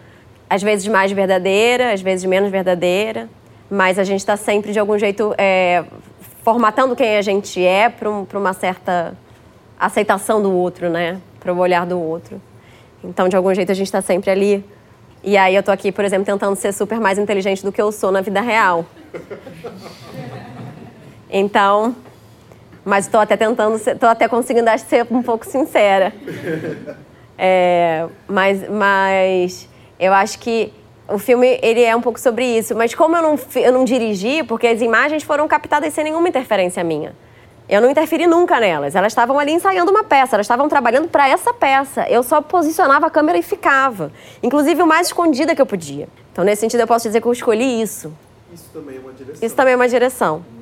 [0.48, 3.28] às vezes mais verdadeira, às vezes menos verdadeira.
[3.70, 5.84] Mas a gente está sempre, de algum jeito, é,
[6.42, 9.14] formatando quem a gente é para um, uma certa
[9.78, 11.20] aceitação do outro, né?
[11.38, 12.40] Para o olhar do outro.
[13.04, 14.64] Então, de algum jeito, a gente está sempre ali
[15.26, 17.90] e aí eu tô aqui, por exemplo, tentando ser super mais inteligente do que eu
[17.90, 18.86] sou na vida real.
[21.38, 21.94] Então,
[22.82, 26.12] mas estou até tentando, estou até conseguindo acho, ser um pouco sincera.
[27.38, 29.68] É, mas, mas
[30.00, 30.72] eu acho que
[31.06, 32.74] o filme ele é um pouco sobre isso.
[32.74, 36.82] Mas como eu não, eu não dirigi, porque as imagens foram captadas sem nenhuma interferência
[36.82, 37.14] minha.
[37.68, 38.96] Eu não interferi nunca nelas.
[38.96, 42.08] Elas estavam ali ensaiando uma peça, elas estavam trabalhando para essa peça.
[42.08, 44.10] Eu só posicionava a câmera e ficava.
[44.42, 46.08] Inclusive o mais escondida que eu podia.
[46.32, 48.10] Então, nesse sentido, eu posso dizer que eu escolhi isso.
[48.50, 49.46] Isso também é uma direção.
[49.46, 50.55] Isso também é uma direção.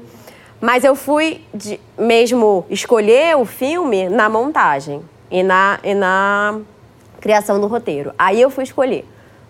[0.60, 6.60] Mas eu fui de, mesmo escolher o filme na montagem e na, e na
[7.20, 8.12] criação do roteiro.
[8.18, 9.04] Aí eu fui escolher.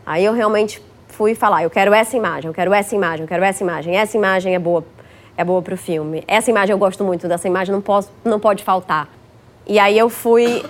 [0.04, 3.44] Aí eu realmente fui falar, eu quero essa imagem, eu quero essa imagem, eu quero
[3.44, 3.96] essa imagem.
[3.96, 4.84] Essa imagem é boa
[5.36, 6.22] é boa para o filme.
[6.26, 9.08] Essa imagem eu gosto muito dessa imagem, não, posso, não pode faltar.
[9.66, 10.64] E aí eu fui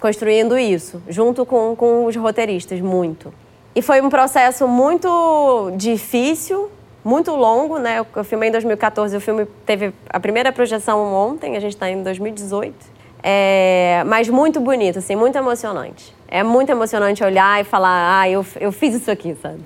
[0.00, 3.32] construindo isso, junto com, com os roteiristas, muito.
[3.74, 6.70] E foi um processo muito difícil,
[7.04, 8.04] muito longo, né?
[8.14, 12.02] Eu filmei em 2014, o filme teve a primeira projeção ontem, a gente está em
[12.02, 12.74] 2018.
[13.22, 16.14] É, mas muito bonito, assim, muito emocionante.
[16.28, 19.60] É muito emocionante olhar e falar, ah, eu, eu fiz isso aqui, sabe?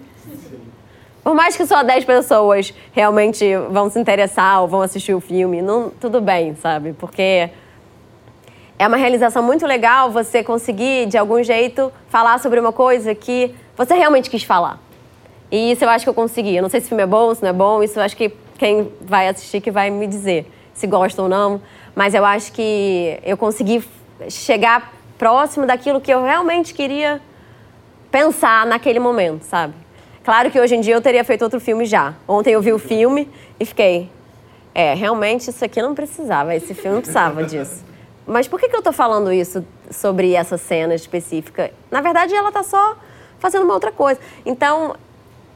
[1.23, 5.63] Por mais que só 10 pessoas realmente vão se interessar ou vão assistir o filme,
[5.63, 6.93] não, tudo bem, sabe?
[6.95, 7.49] Porque
[8.77, 13.55] é uma realização muito legal você conseguir, de algum jeito, falar sobre uma coisa que
[13.77, 14.81] você realmente quis falar.
[15.53, 16.57] E isso eu acho que eu consegui.
[16.57, 18.17] Eu não sei se o filme é bom, se não é bom, isso eu acho
[18.17, 21.61] que quem vai assistir que vai me dizer se gosta ou não.
[21.95, 23.85] Mas eu acho que eu consegui
[24.31, 27.21] chegar próximo daquilo que eu realmente queria
[28.11, 29.75] pensar naquele momento, sabe?
[30.25, 32.15] Claro que hoje em dia eu teria feito outro filme já.
[32.27, 33.29] Ontem eu vi o filme
[33.61, 34.09] e fiquei,
[34.75, 37.85] é, realmente isso aqui não precisava, esse filme não precisava disso.
[38.27, 41.73] Mas por que, que eu estou falando isso sobre essa cena específica?
[41.91, 42.97] Na verdade, ela está só
[43.39, 44.21] fazendo uma outra coisa.
[44.47, 44.95] Então,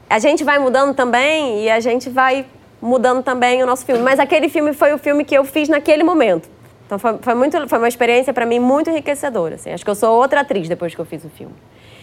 [0.08, 2.46] a gente vai mudando também e a gente vai
[2.80, 4.02] mudando também o nosso filme.
[4.02, 6.48] Mas aquele filme foi o filme que eu fiz naquele momento.
[6.86, 9.56] Então, foi, foi muito, foi uma experiência para mim muito enriquecedora.
[9.56, 9.70] Assim.
[9.70, 11.54] Acho que eu sou outra atriz depois que eu fiz o filme.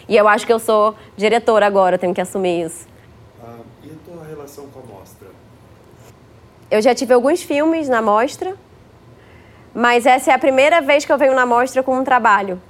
[0.07, 2.85] E eu acho que eu sou diretora agora, tenho que assumir isso.
[3.41, 5.29] Ah, e a tua relação com a mostra?
[6.69, 8.57] Eu já tive alguns filmes na mostra,
[9.73, 12.61] mas essa é a primeira vez que eu venho na mostra com um trabalho.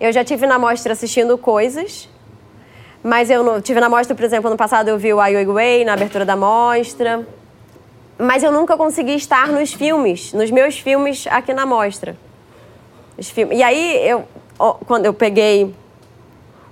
[0.00, 2.08] Eu já tive na mostra assistindo coisas,
[3.02, 5.84] mas eu não, tive na mostra, por exemplo, ano passado eu vi o Ai Weiwei
[5.84, 7.26] na abertura da mostra,
[8.18, 12.16] mas eu nunca consegui estar nos filmes, nos meus filmes aqui na mostra.
[13.52, 14.24] E aí eu,
[14.86, 15.74] quando eu peguei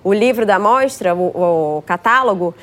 [0.02, 2.54] o livro da mostra, o, o, catálogo,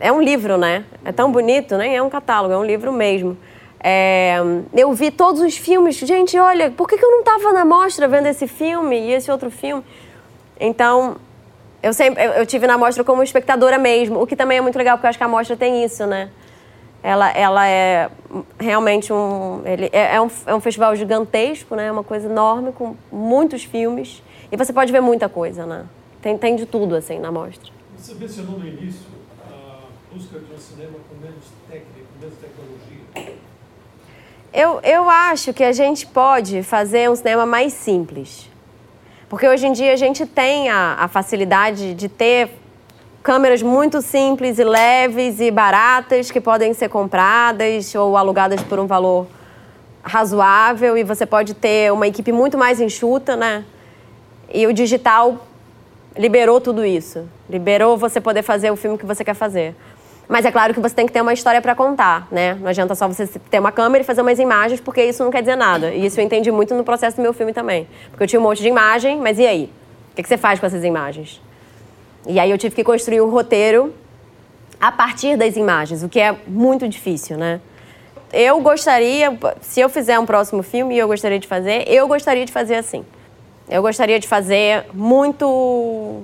[0.00, 0.84] é um livro, né?
[1.04, 3.36] É tão bonito, nem é um catálogo, é um livro mesmo.
[3.80, 4.36] É,
[4.74, 5.96] eu vi todos os filmes.
[5.96, 9.50] Gente, olha, por que eu não estava na mostra vendo esse filme e esse outro
[9.50, 9.84] filme?
[10.58, 11.16] Então,
[11.82, 14.76] eu sempre eu, eu tive na mostra como espectadora mesmo, o que também é muito
[14.76, 16.30] legal, porque eu acho que a mostra tem isso, né?
[17.02, 18.10] Ela, ela é
[18.58, 19.62] realmente um.
[19.64, 20.28] Ele é, é, um.
[20.46, 21.86] é um festival gigantesco, né?
[21.86, 24.22] É uma coisa enorme, com muitos filmes.
[24.50, 25.86] E você pode ver muita coisa, né?
[26.20, 27.70] Tem, tem de tudo, assim, na mostra.
[27.96, 29.06] Você mencionou no início
[29.48, 33.38] a busca de um cinema com menos técnica, com menos tecnologia.
[34.52, 38.50] Eu, eu acho que a gente pode fazer um cinema mais simples.
[39.28, 42.50] Porque hoje em dia a gente tem a, a facilidade de ter
[43.22, 48.86] câmeras muito simples e leves e baratas que podem ser compradas ou alugadas por um
[48.86, 49.26] valor
[50.02, 53.64] razoável e você pode ter uma equipe muito mais enxuta, né?
[54.52, 55.46] E o digital
[56.16, 57.28] liberou tudo isso.
[57.50, 59.74] Liberou você poder fazer o filme que você quer fazer.
[60.28, 62.54] Mas é claro que você tem que ter uma história para contar, né?
[62.60, 65.40] Não adianta só você ter uma câmera e fazer umas imagens, porque isso não quer
[65.40, 65.90] dizer nada.
[65.90, 67.88] E isso eu entendi muito no processo do meu filme também.
[68.10, 69.70] Porque eu tinha um monte de imagem, mas e aí?
[70.12, 71.40] O que você faz com essas imagens?
[72.26, 73.94] E aí eu tive que construir um roteiro
[74.78, 77.60] a partir das imagens, o que é muito difícil, né?
[78.30, 82.44] Eu gostaria, se eu fizer um próximo filme e eu gostaria de fazer, eu gostaria
[82.44, 83.04] de fazer assim.
[83.68, 86.22] Eu gostaria de fazer muito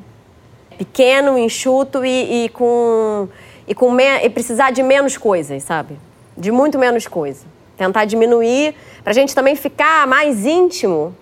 [0.77, 3.29] pequeno, enxuto e, e com
[3.67, 5.99] e com e precisar de menos coisas, sabe?
[6.37, 7.45] De muito menos coisa.
[7.77, 11.15] Tentar diminuir para a gente também ficar mais íntimo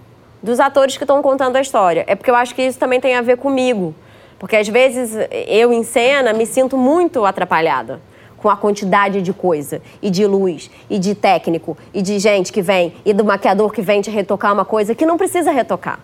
[0.43, 2.05] dos atores que estão contando a história.
[2.07, 3.95] É porque eu acho que isso também tem a ver comigo,
[4.39, 5.13] porque às vezes
[5.47, 8.01] eu em cena me sinto muito atrapalhada
[8.39, 12.61] com a quantidade de coisa, e de luz, e de técnico, e de gente que
[12.61, 16.01] vem, e do maquiador que vem te retocar uma coisa que não precisa retocar.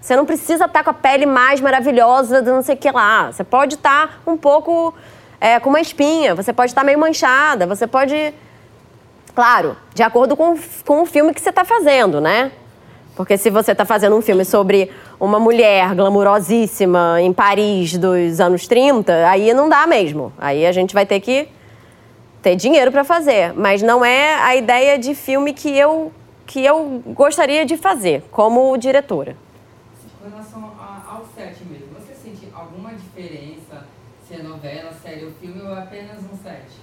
[0.00, 3.30] Você não precisa estar com a pele mais maravilhosa do não sei o que lá.
[3.30, 4.94] Você pode estar um pouco
[5.40, 8.34] é, com uma espinha, você pode estar meio manchada, você pode.
[9.34, 12.52] Claro, de acordo com, com o filme que você está fazendo, né?
[13.16, 18.66] Porque se você está fazendo um filme sobre uma mulher glamurosíssima em Paris dos anos
[18.66, 20.32] 30, aí não dá mesmo.
[20.38, 21.48] Aí a gente vai ter que
[22.42, 23.52] ter dinheiro para fazer.
[23.54, 26.12] Mas não é a ideia de filme que eu,
[26.46, 29.36] que eu gostaria de fazer como diretora.
[30.22, 30.72] Com relação
[31.08, 33.86] ao set mesmo, você sente alguma diferença
[34.30, 36.80] se é novela, série ou filme ou é apenas um set?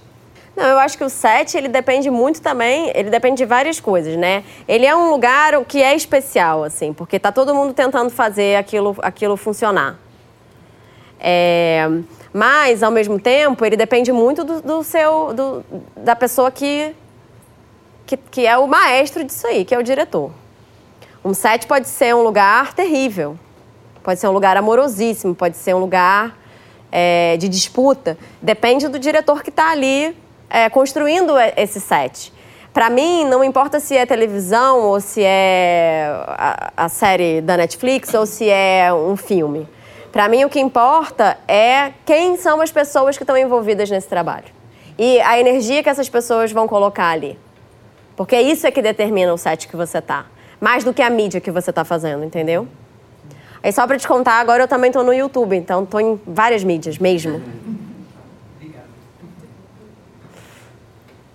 [0.56, 4.16] Não, eu acho que o set, ele depende muito também, ele depende de várias coisas,
[4.16, 4.42] né?
[4.66, 8.96] Ele é um lugar que é especial, assim, porque tá todo mundo tentando fazer aquilo,
[9.00, 9.96] aquilo funcionar.
[11.20, 11.88] É,
[12.32, 15.64] mas, ao mesmo tempo, ele depende muito do, do seu, do,
[15.96, 16.94] da pessoa que,
[18.06, 20.30] que, que é o maestro disso aí, que é o diretor.
[21.24, 23.38] Um set pode ser um lugar terrível,
[24.02, 26.37] pode ser um lugar amorosíssimo, pode ser um lugar
[26.90, 28.16] é, de disputa.
[28.40, 30.16] Depende do diretor que está ali
[30.50, 32.32] é, construindo esse set.
[32.72, 38.12] Para mim, não importa se é televisão ou se é a, a série da Netflix
[38.14, 39.68] ou se é um filme.
[40.12, 44.46] Para mim, o que importa é quem são as pessoas que estão envolvidas nesse trabalho.
[44.98, 47.38] e a energia que essas pessoas vão colocar ali.
[48.16, 50.26] Porque isso é que determina o set que você tá.
[50.60, 52.66] Mais do que a mídia que você tá fazendo, entendeu?
[53.62, 56.62] Aí só pra te contar, agora eu também tô no YouTube, então tô em várias
[56.62, 57.42] mídias mesmo.
[58.56, 58.88] Obrigado.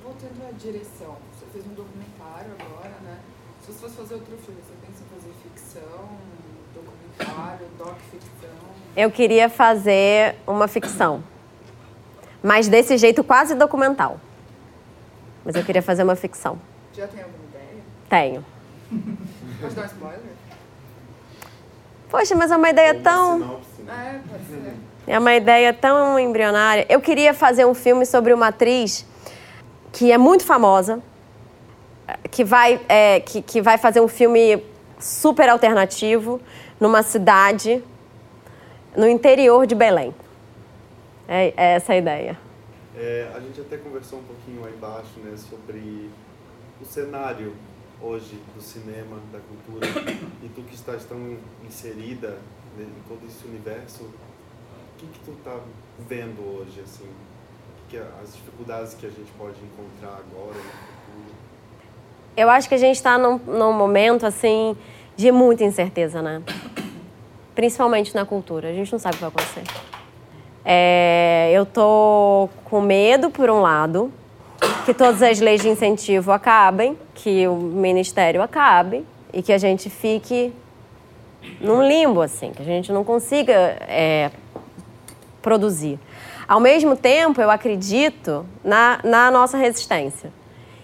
[0.03, 3.17] Voltando à direção, você fez um documentário agora, né?
[3.61, 6.09] Se você fosse fazer outro filme, você pensa em fazer ficção,
[6.73, 8.49] documentário, doc-ficção?
[8.95, 11.23] Eu queria fazer uma ficção.
[12.41, 14.19] Mas desse jeito quase documental.
[15.43, 16.57] Mas eu queria fazer uma ficção.
[16.93, 17.81] Já tem alguma ideia?
[18.09, 18.45] Tenho.
[19.59, 20.32] Pode dar spoiler?
[22.13, 23.39] Poxa, mas é uma ideia tão.
[23.79, 24.21] né?
[25.07, 25.13] É.
[25.13, 26.85] É uma ideia tão embrionária.
[26.87, 29.03] Eu queria fazer um filme sobre uma atriz
[29.91, 31.01] que é muito famosa,
[32.29, 34.63] que vai, é, que, que vai fazer um filme
[34.99, 36.39] super alternativo
[36.79, 37.83] numa cidade
[38.95, 40.13] no interior de Belém.
[41.27, 42.37] É, é essa a ideia.
[42.95, 46.11] É, a gente até conversou um pouquinho aí embaixo, né, sobre
[46.79, 47.55] o cenário
[48.03, 49.87] hoje do cinema, da cultura,
[50.43, 52.37] e tu que estás tão inserida
[52.77, 55.57] em todo esse universo, o que que tu tá
[56.07, 57.07] vendo hoje, assim?
[57.89, 60.59] Que que as dificuldades que a gente pode encontrar agora?
[62.35, 64.75] Eu acho que a gente está num, num momento assim
[65.15, 66.41] de muita incerteza, né?
[67.53, 68.69] Principalmente na cultura.
[68.69, 69.63] A gente não sabe o que vai acontecer.
[70.65, 74.11] É, eu tô com medo, por um lado,
[74.85, 79.89] que todas as leis de incentivo acabem, que o ministério acabe e que a gente
[79.89, 80.53] fique
[81.59, 84.31] num limbo, assim, que a gente não consiga é,
[85.41, 85.99] produzir.
[86.47, 90.31] Ao mesmo tempo, eu acredito na, na nossa resistência.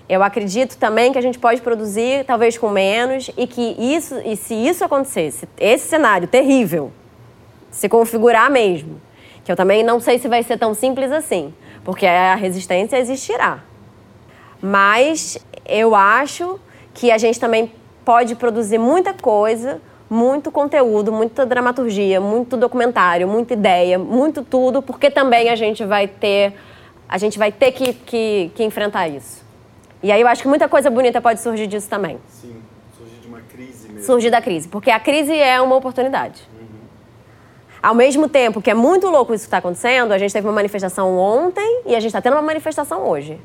[0.07, 4.35] Eu acredito também que a gente pode produzir talvez com menos e que isso, e
[4.35, 6.91] se isso acontecesse, esse cenário terrível,
[7.69, 8.99] se configurar mesmo,
[9.45, 11.53] que eu também não sei se vai ser tão simples assim,
[11.83, 13.59] porque a resistência existirá.
[14.61, 15.37] Mas
[15.69, 16.59] eu acho
[16.93, 17.71] que a gente também
[18.03, 25.11] pode produzir muita coisa, muito conteúdo, muita dramaturgia, muito documentário, muita ideia, muito tudo, porque
[25.11, 26.55] também a gente vai ter,
[27.07, 29.45] a gente vai ter que, que, que enfrentar isso.
[30.01, 32.17] E aí eu acho que muita coisa bonita pode surgir disso também.
[32.29, 32.55] Sim,
[32.97, 34.03] surgir de uma crise mesmo.
[34.03, 36.49] Surgir da crise, porque a crise é uma oportunidade.
[37.81, 40.53] Ao mesmo tempo que é muito louco isso que está acontecendo, a gente teve uma
[40.53, 43.39] manifestação ontem e a gente está tendo uma manifestação hoje.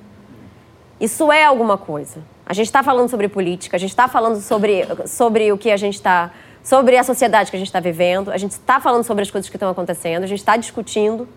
[1.05, 2.23] Isso é alguma coisa.
[2.47, 5.77] A gente está falando sobre política, a gente está falando sobre, sobre o que a
[5.77, 6.31] gente está.
[6.63, 9.51] sobre a sociedade que a gente está vivendo, a gente está falando sobre as coisas
[9.51, 11.29] que estão acontecendo, a gente está discutindo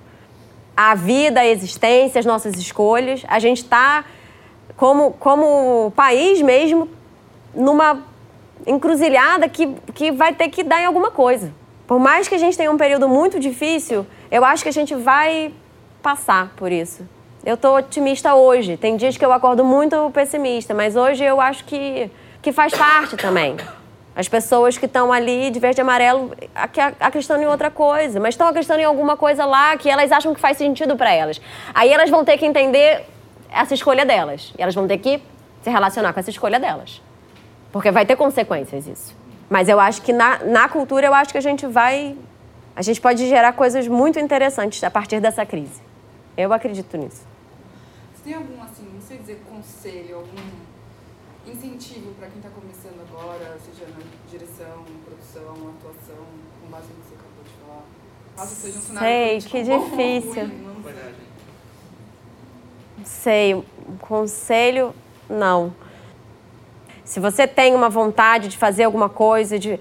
[0.76, 3.26] a vida, a existência, as nossas escolhas.
[3.28, 4.05] A gente está,
[4.78, 6.88] como, como país mesmo,
[7.53, 8.05] numa
[8.65, 11.51] encruzilhada que, que vai ter que dar em alguma coisa.
[11.86, 14.95] Por mais que a gente tenha um período muito difícil, eu acho que a gente
[14.95, 15.53] vai
[16.01, 17.16] passar por isso.
[17.48, 18.76] Eu estou otimista hoje.
[18.76, 23.16] Tem dias que eu acordo muito pessimista, mas hoje eu acho que, que faz parte
[23.16, 23.56] também.
[24.14, 28.34] As pessoas que estão ali de verde e amarelo ac- acreditando em outra coisa, mas
[28.34, 31.39] estão acreditando em alguma coisa lá que elas acham que faz sentido para elas.
[31.74, 33.06] Aí elas vão ter que entender
[33.50, 34.54] essa escolha delas.
[34.60, 35.24] E elas vão ter que
[35.62, 37.02] se relacionar com essa escolha delas.
[37.72, 39.16] Porque vai ter consequências isso.
[39.50, 42.14] Mas eu acho que na, na cultura, eu acho que a gente vai.
[42.76, 45.82] A gente pode gerar coisas muito interessantes a partir dessa crise.
[46.36, 47.26] Eu acredito nisso.
[48.28, 53.89] Tem algum, assim, não sei dizer conselho, algum incentivo para quem está começando agora, seja
[53.89, 56.25] na direção, produção, atuação,
[56.61, 57.84] com base no que você acabou de falar?
[58.36, 60.45] Caso seja um cenário Sei, que difícil.
[60.45, 61.05] ruim, não sei.
[63.05, 64.93] Sei, um conselho,
[65.30, 65.73] não.
[67.05, 69.80] Se você tem uma vontade de fazer alguma coisa, de,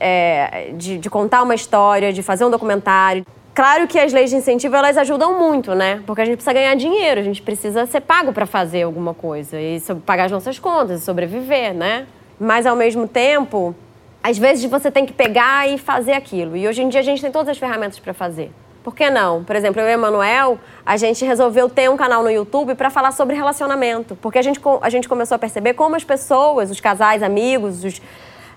[0.00, 4.36] é, de, de contar uma história, de fazer um documentário, claro que as leis de
[4.36, 6.02] incentivo elas ajudam muito, né?
[6.06, 9.60] Porque a gente precisa ganhar dinheiro, a gente precisa ser pago para fazer alguma coisa
[9.60, 12.06] e pagar as nossas contas, sobreviver, né?
[12.38, 13.74] Mas ao mesmo tempo,
[14.22, 16.56] às vezes você tem que pegar e fazer aquilo.
[16.56, 18.50] E hoje em dia a gente tem todas as ferramentas para fazer.
[18.82, 19.44] Por que não?
[19.44, 22.90] Por exemplo, eu e o Emanuel, a gente resolveu ter um canal no YouTube para
[22.90, 24.16] falar sobre relacionamento.
[24.16, 28.02] Porque a gente, a gente começou a perceber como as pessoas, os casais, amigos, os,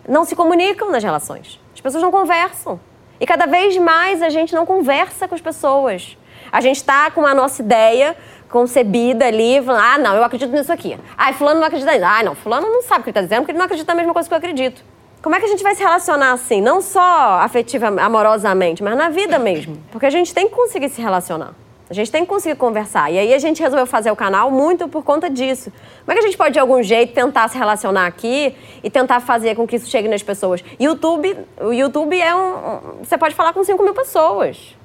[0.07, 1.59] não se comunicam nas relações.
[1.73, 2.79] As pessoas não conversam.
[3.20, 6.18] E cada vez mais a gente não conversa com as pessoas.
[6.51, 8.16] A gente está com a nossa ideia
[8.49, 10.97] concebida ali, falando, ah, não, eu acredito nisso aqui.
[11.18, 12.05] Ah, fulano não acredita nisso.
[12.05, 13.97] Ah, não, fulano não sabe o que ele está dizendo, porque ele não acredita na
[13.97, 14.84] mesma coisa que eu acredito.
[15.22, 16.61] Como é que a gente vai se relacionar assim?
[16.61, 19.78] Não só afetiva, amorosamente, mas na vida mesmo.
[19.91, 21.55] Porque a gente tem que conseguir se relacionar.
[21.89, 23.11] A gente tem que conseguir conversar.
[23.11, 25.71] E aí a gente resolveu fazer o canal muito por conta disso.
[26.03, 29.19] Como é que a gente pode, de algum jeito, tentar se relacionar aqui e tentar
[29.19, 30.63] fazer com que isso chegue nas pessoas?
[30.79, 33.03] YouTube, o YouTube é um.
[33.03, 34.75] Você pode falar com 5 mil pessoas.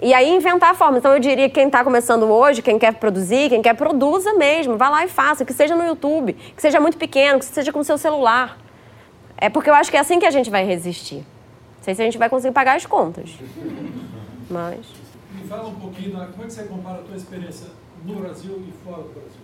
[0.00, 0.96] E aí inventar a forma.
[0.98, 4.76] Então eu diria que quem está começando hoje, quem quer produzir, quem quer produza mesmo,
[4.76, 7.80] vá lá e faça, que seja no YouTube, que seja muito pequeno, que seja com
[7.80, 8.58] o seu celular.
[9.36, 11.16] É porque eu acho que é assim que a gente vai resistir.
[11.16, 13.30] Não sei se a gente vai conseguir pagar as contas.
[14.50, 14.95] Mas.
[15.48, 17.68] Fala um pouquinho, como é que você compara a tua experiência
[18.04, 19.40] no Brasil e fora do Brasil?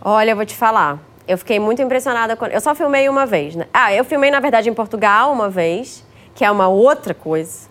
[0.00, 1.00] Olha, eu vou te falar.
[1.26, 2.52] Eu fiquei muito impressionada quando.
[2.52, 3.66] Eu só filmei uma vez, né?
[3.72, 7.68] Ah, eu filmei, na verdade, em Portugal uma vez, que é uma outra coisa.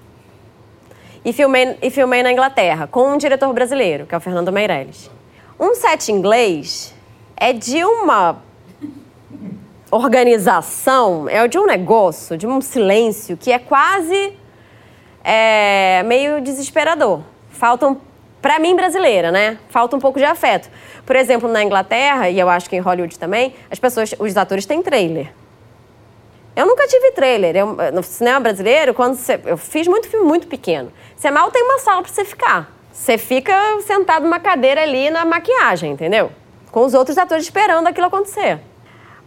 [1.23, 5.09] E filmei, e filmei na Inglaterra, com um diretor brasileiro, que é o Fernando Meirelles.
[5.57, 6.93] Um set inglês
[7.37, 8.37] é de uma
[9.89, 14.33] organização, é de um negócio, de um silêncio que é quase
[15.23, 17.21] é, meio desesperador.
[17.49, 17.99] Faltam,
[18.41, 19.57] para mim brasileira, né?
[19.69, 20.69] Falta um pouco de afeto.
[21.05, 24.65] Por exemplo, na Inglaterra, e eu acho que em Hollywood também, as pessoas, os atores
[24.65, 25.31] têm trailer.
[26.55, 27.55] Eu nunca tive trailer.
[27.55, 30.91] Eu, no cinema brasileiro, quando você, eu fiz muito filme muito pequeno.
[31.15, 32.71] Você mal tem uma sala para você ficar.
[32.91, 36.31] Você fica sentado numa cadeira ali na maquiagem, entendeu?
[36.71, 38.59] Com os outros atores esperando aquilo acontecer.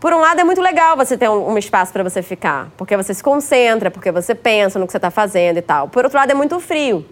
[0.07, 2.97] Por um lado, é muito legal você ter um, um espaço para você ficar, porque
[2.97, 5.89] você se concentra, porque você pensa no que você está fazendo e tal.
[5.89, 7.05] Por outro lado, é muito frio,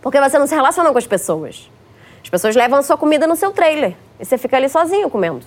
[0.00, 1.70] porque você não se relaciona com as pessoas.
[2.22, 5.44] As pessoas levam a sua comida no seu trailer e você fica ali sozinho comendo.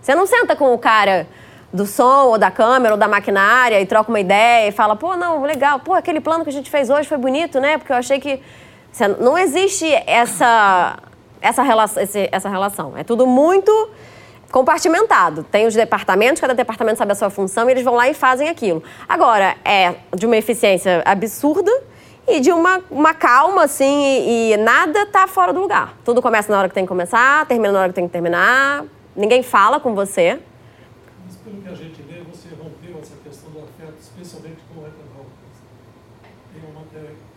[0.00, 1.26] Você não senta com o cara
[1.72, 5.16] do som ou da câmera ou da maquinária e troca uma ideia e fala, pô,
[5.16, 7.78] não, legal, pô, aquele plano que a gente fez hoje foi bonito, né?
[7.78, 8.40] Porque eu achei que.
[9.18, 11.00] Não existe essa,
[11.40, 12.00] essa, relação,
[12.30, 12.96] essa relação.
[12.96, 13.90] É tudo muito
[14.52, 15.42] compartimentado.
[15.42, 18.50] Tem os departamentos, cada departamento sabe a sua função e eles vão lá e fazem
[18.50, 18.82] aquilo.
[19.08, 21.72] Agora, é de uma eficiência absurda
[22.28, 25.96] e de uma, uma calma, assim, e, e, nada tá fora do lugar.
[26.04, 28.84] Tudo começa na hora que tem que começar, termina na hora que tem que terminar,
[29.16, 30.38] ninguém fala com você.
[31.26, 34.86] Mas pelo que a gente lê, você rompeu essa questão do afeto, especialmente com o
[34.86, 35.58] Ethan Hawkins.
[36.52, 37.32] Tem uma matéria...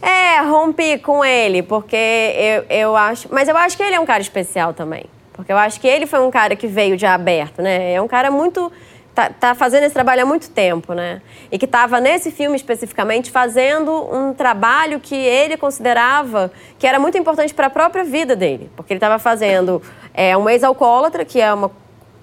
[0.00, 3.28] É, rompi com ele, porque eu, eu acho...
[3.30, 5.04] Mas eu acho que ele é um cara especial também.
[5.34, 7.92] Porque eu acho que ele foi um cara que veio de aberto, né?
[7.92, 8.72] É um cara muito
[9.14, 11.20] tá, tá fazendo esse trabalho há muito tempo, né?
[11.50, 17.18] E que estava nesse filme especificamente fazendo um trabalho que ele considerava que era muito
[17.18, 19.82] importante para a própria vida dele, porque ele estava fazendo
[20.14, 21.70] é, um ex-alcoólatra, que é uma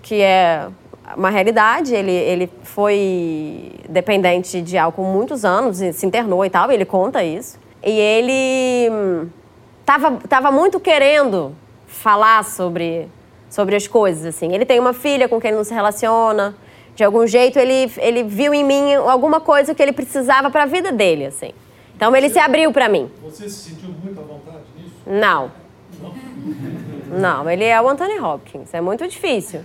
[0.01, 0.67] que é
[1.15, 1.93] uma realidade.
[1.93, 7.23] Ele, ele foi dependente de álcool muitos anos, se internou e tal, e ele conta
[7.23, 7.59] isso.
[7.83, 8.91] E ele
[9.81, 11.55] estava hum, tava muito querendo
[12.01, 13.07] falar sobre,
[13.49, 14.53] sobre as coisas, assim.
[14.53, 16.55] Ele tem uma filha com quem ele não se relaciona
[16.95, 20.65] de algum jeito ele, ele viu em mim alguma coisa que ele precisava para a
[20.65, 21.51] vida dele, assim.
[21.95, 23.09] Então ele se abriu para mim.
[23.23, 24.95] Você se sentiu muito à vontade nisso?
[25.05, 25.51] Não.
[27.09, 28.73] Não, não ele é o Anthony Hopkins.
[28.73, 29.61] É muito difícil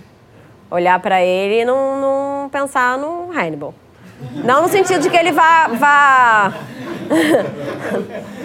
[0.69, 3.73] olhar para ele e não, não pensar no Hannibal.
[4.43, 5.67] Não no sentido de que ele vá.
[5.67, 6.53] vá...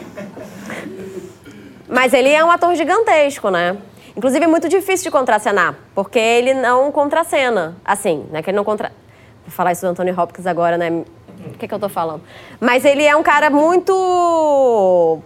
[1.93, 3.77] Mas ele é um ator gigantesco, né?
[4.17, 7.77] Inclusive, é muito difícil de contracenar, porque ele não contracena.
[7.85, 8.43] Assim, né?
[8.43, 8.91] Que ele não contra...
[9.45, 10.91] Vou falar isso do Anthony Hopkins agora, né?
[10.91, 12.23] O que, que eu tô falando?
[12.59, 15.19] Mas ele é um cara muito...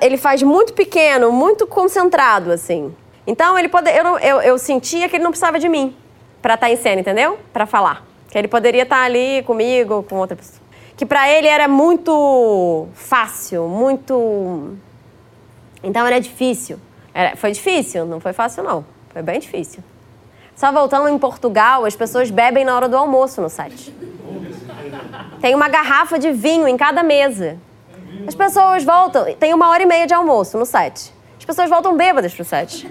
[0.00, 2.92] Ele faz muito pequeno, muito concentrado, assim.
[3.24, 3.88] Então, ele pode...
[3.88, 5.94] eu, eu, eu sentia que ele não precisava de mim
[6.42, 7.38] para estar tá em cena, entendeu?
[7.52, 8.04] Para falar.
[8.32, 10.60] Que ele poderia estar tá ali comigo, com outra pessoa.
[10.96, 14.76] Que para ele era muito fácil, muito...
[15.82, 16.78] Então, era difícil.
[17.12, 18.84] Era, foi difícil, não foi fácil não.
[19.12, 19.82] Foi bem difícil.
[20.54, 23.94] Só voltando em Portugal, as pessoas bebem na hora do almoço no site.
[25.40, 27.58] Tem uma garrafa de vinho em cada mesa.
[28.26, 31.12] As pessoas voltam, tem uma hora e meia de almoço no set.
[31.38, 32.90] As pessoas voltam bêbadas pro set.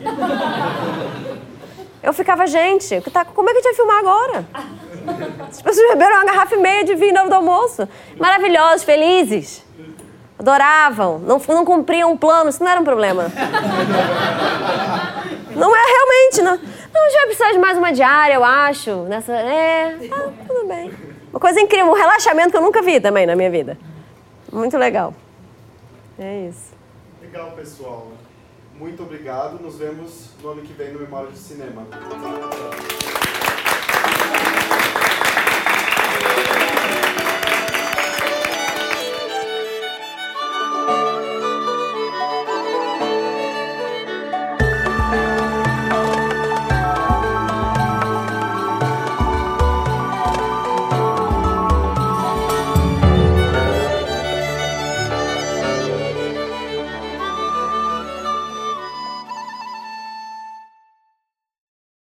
[2.03, 3.01] Eu ficava, gente,
[3.33, 4.45] como é que a gente vai filmar agora?
[5.49, 7.89] As pessoas beberam uma garrafa e meia de vinho na hora do almoço.
[8.19, 9.64] Maravilhosos, felizes.
[10.37, 13.31] Adoravam, não, não cumpriam o plano, isso não era um problema.
[15.55, 16.59] Não é realmente, não.
[16.93, 19.03] Não, já precisar de mais uma diária, eu acho.
[19.03, 20.91] Nessa, é, tá, tudo bem.
[21.31, 23.77] Uma coisa incrível, um relaxamento que eu nunca vi também na minha vida.
[24.51, 25.13] Muito legal.
[26.19, 26.73] É isso.
[27.21, 28.11] Legal, pessoal.
[28.77, 29.61] Muito obrigado.
[29.61, 31.87] Nos vemos no ano que vem no Memória de Cinema.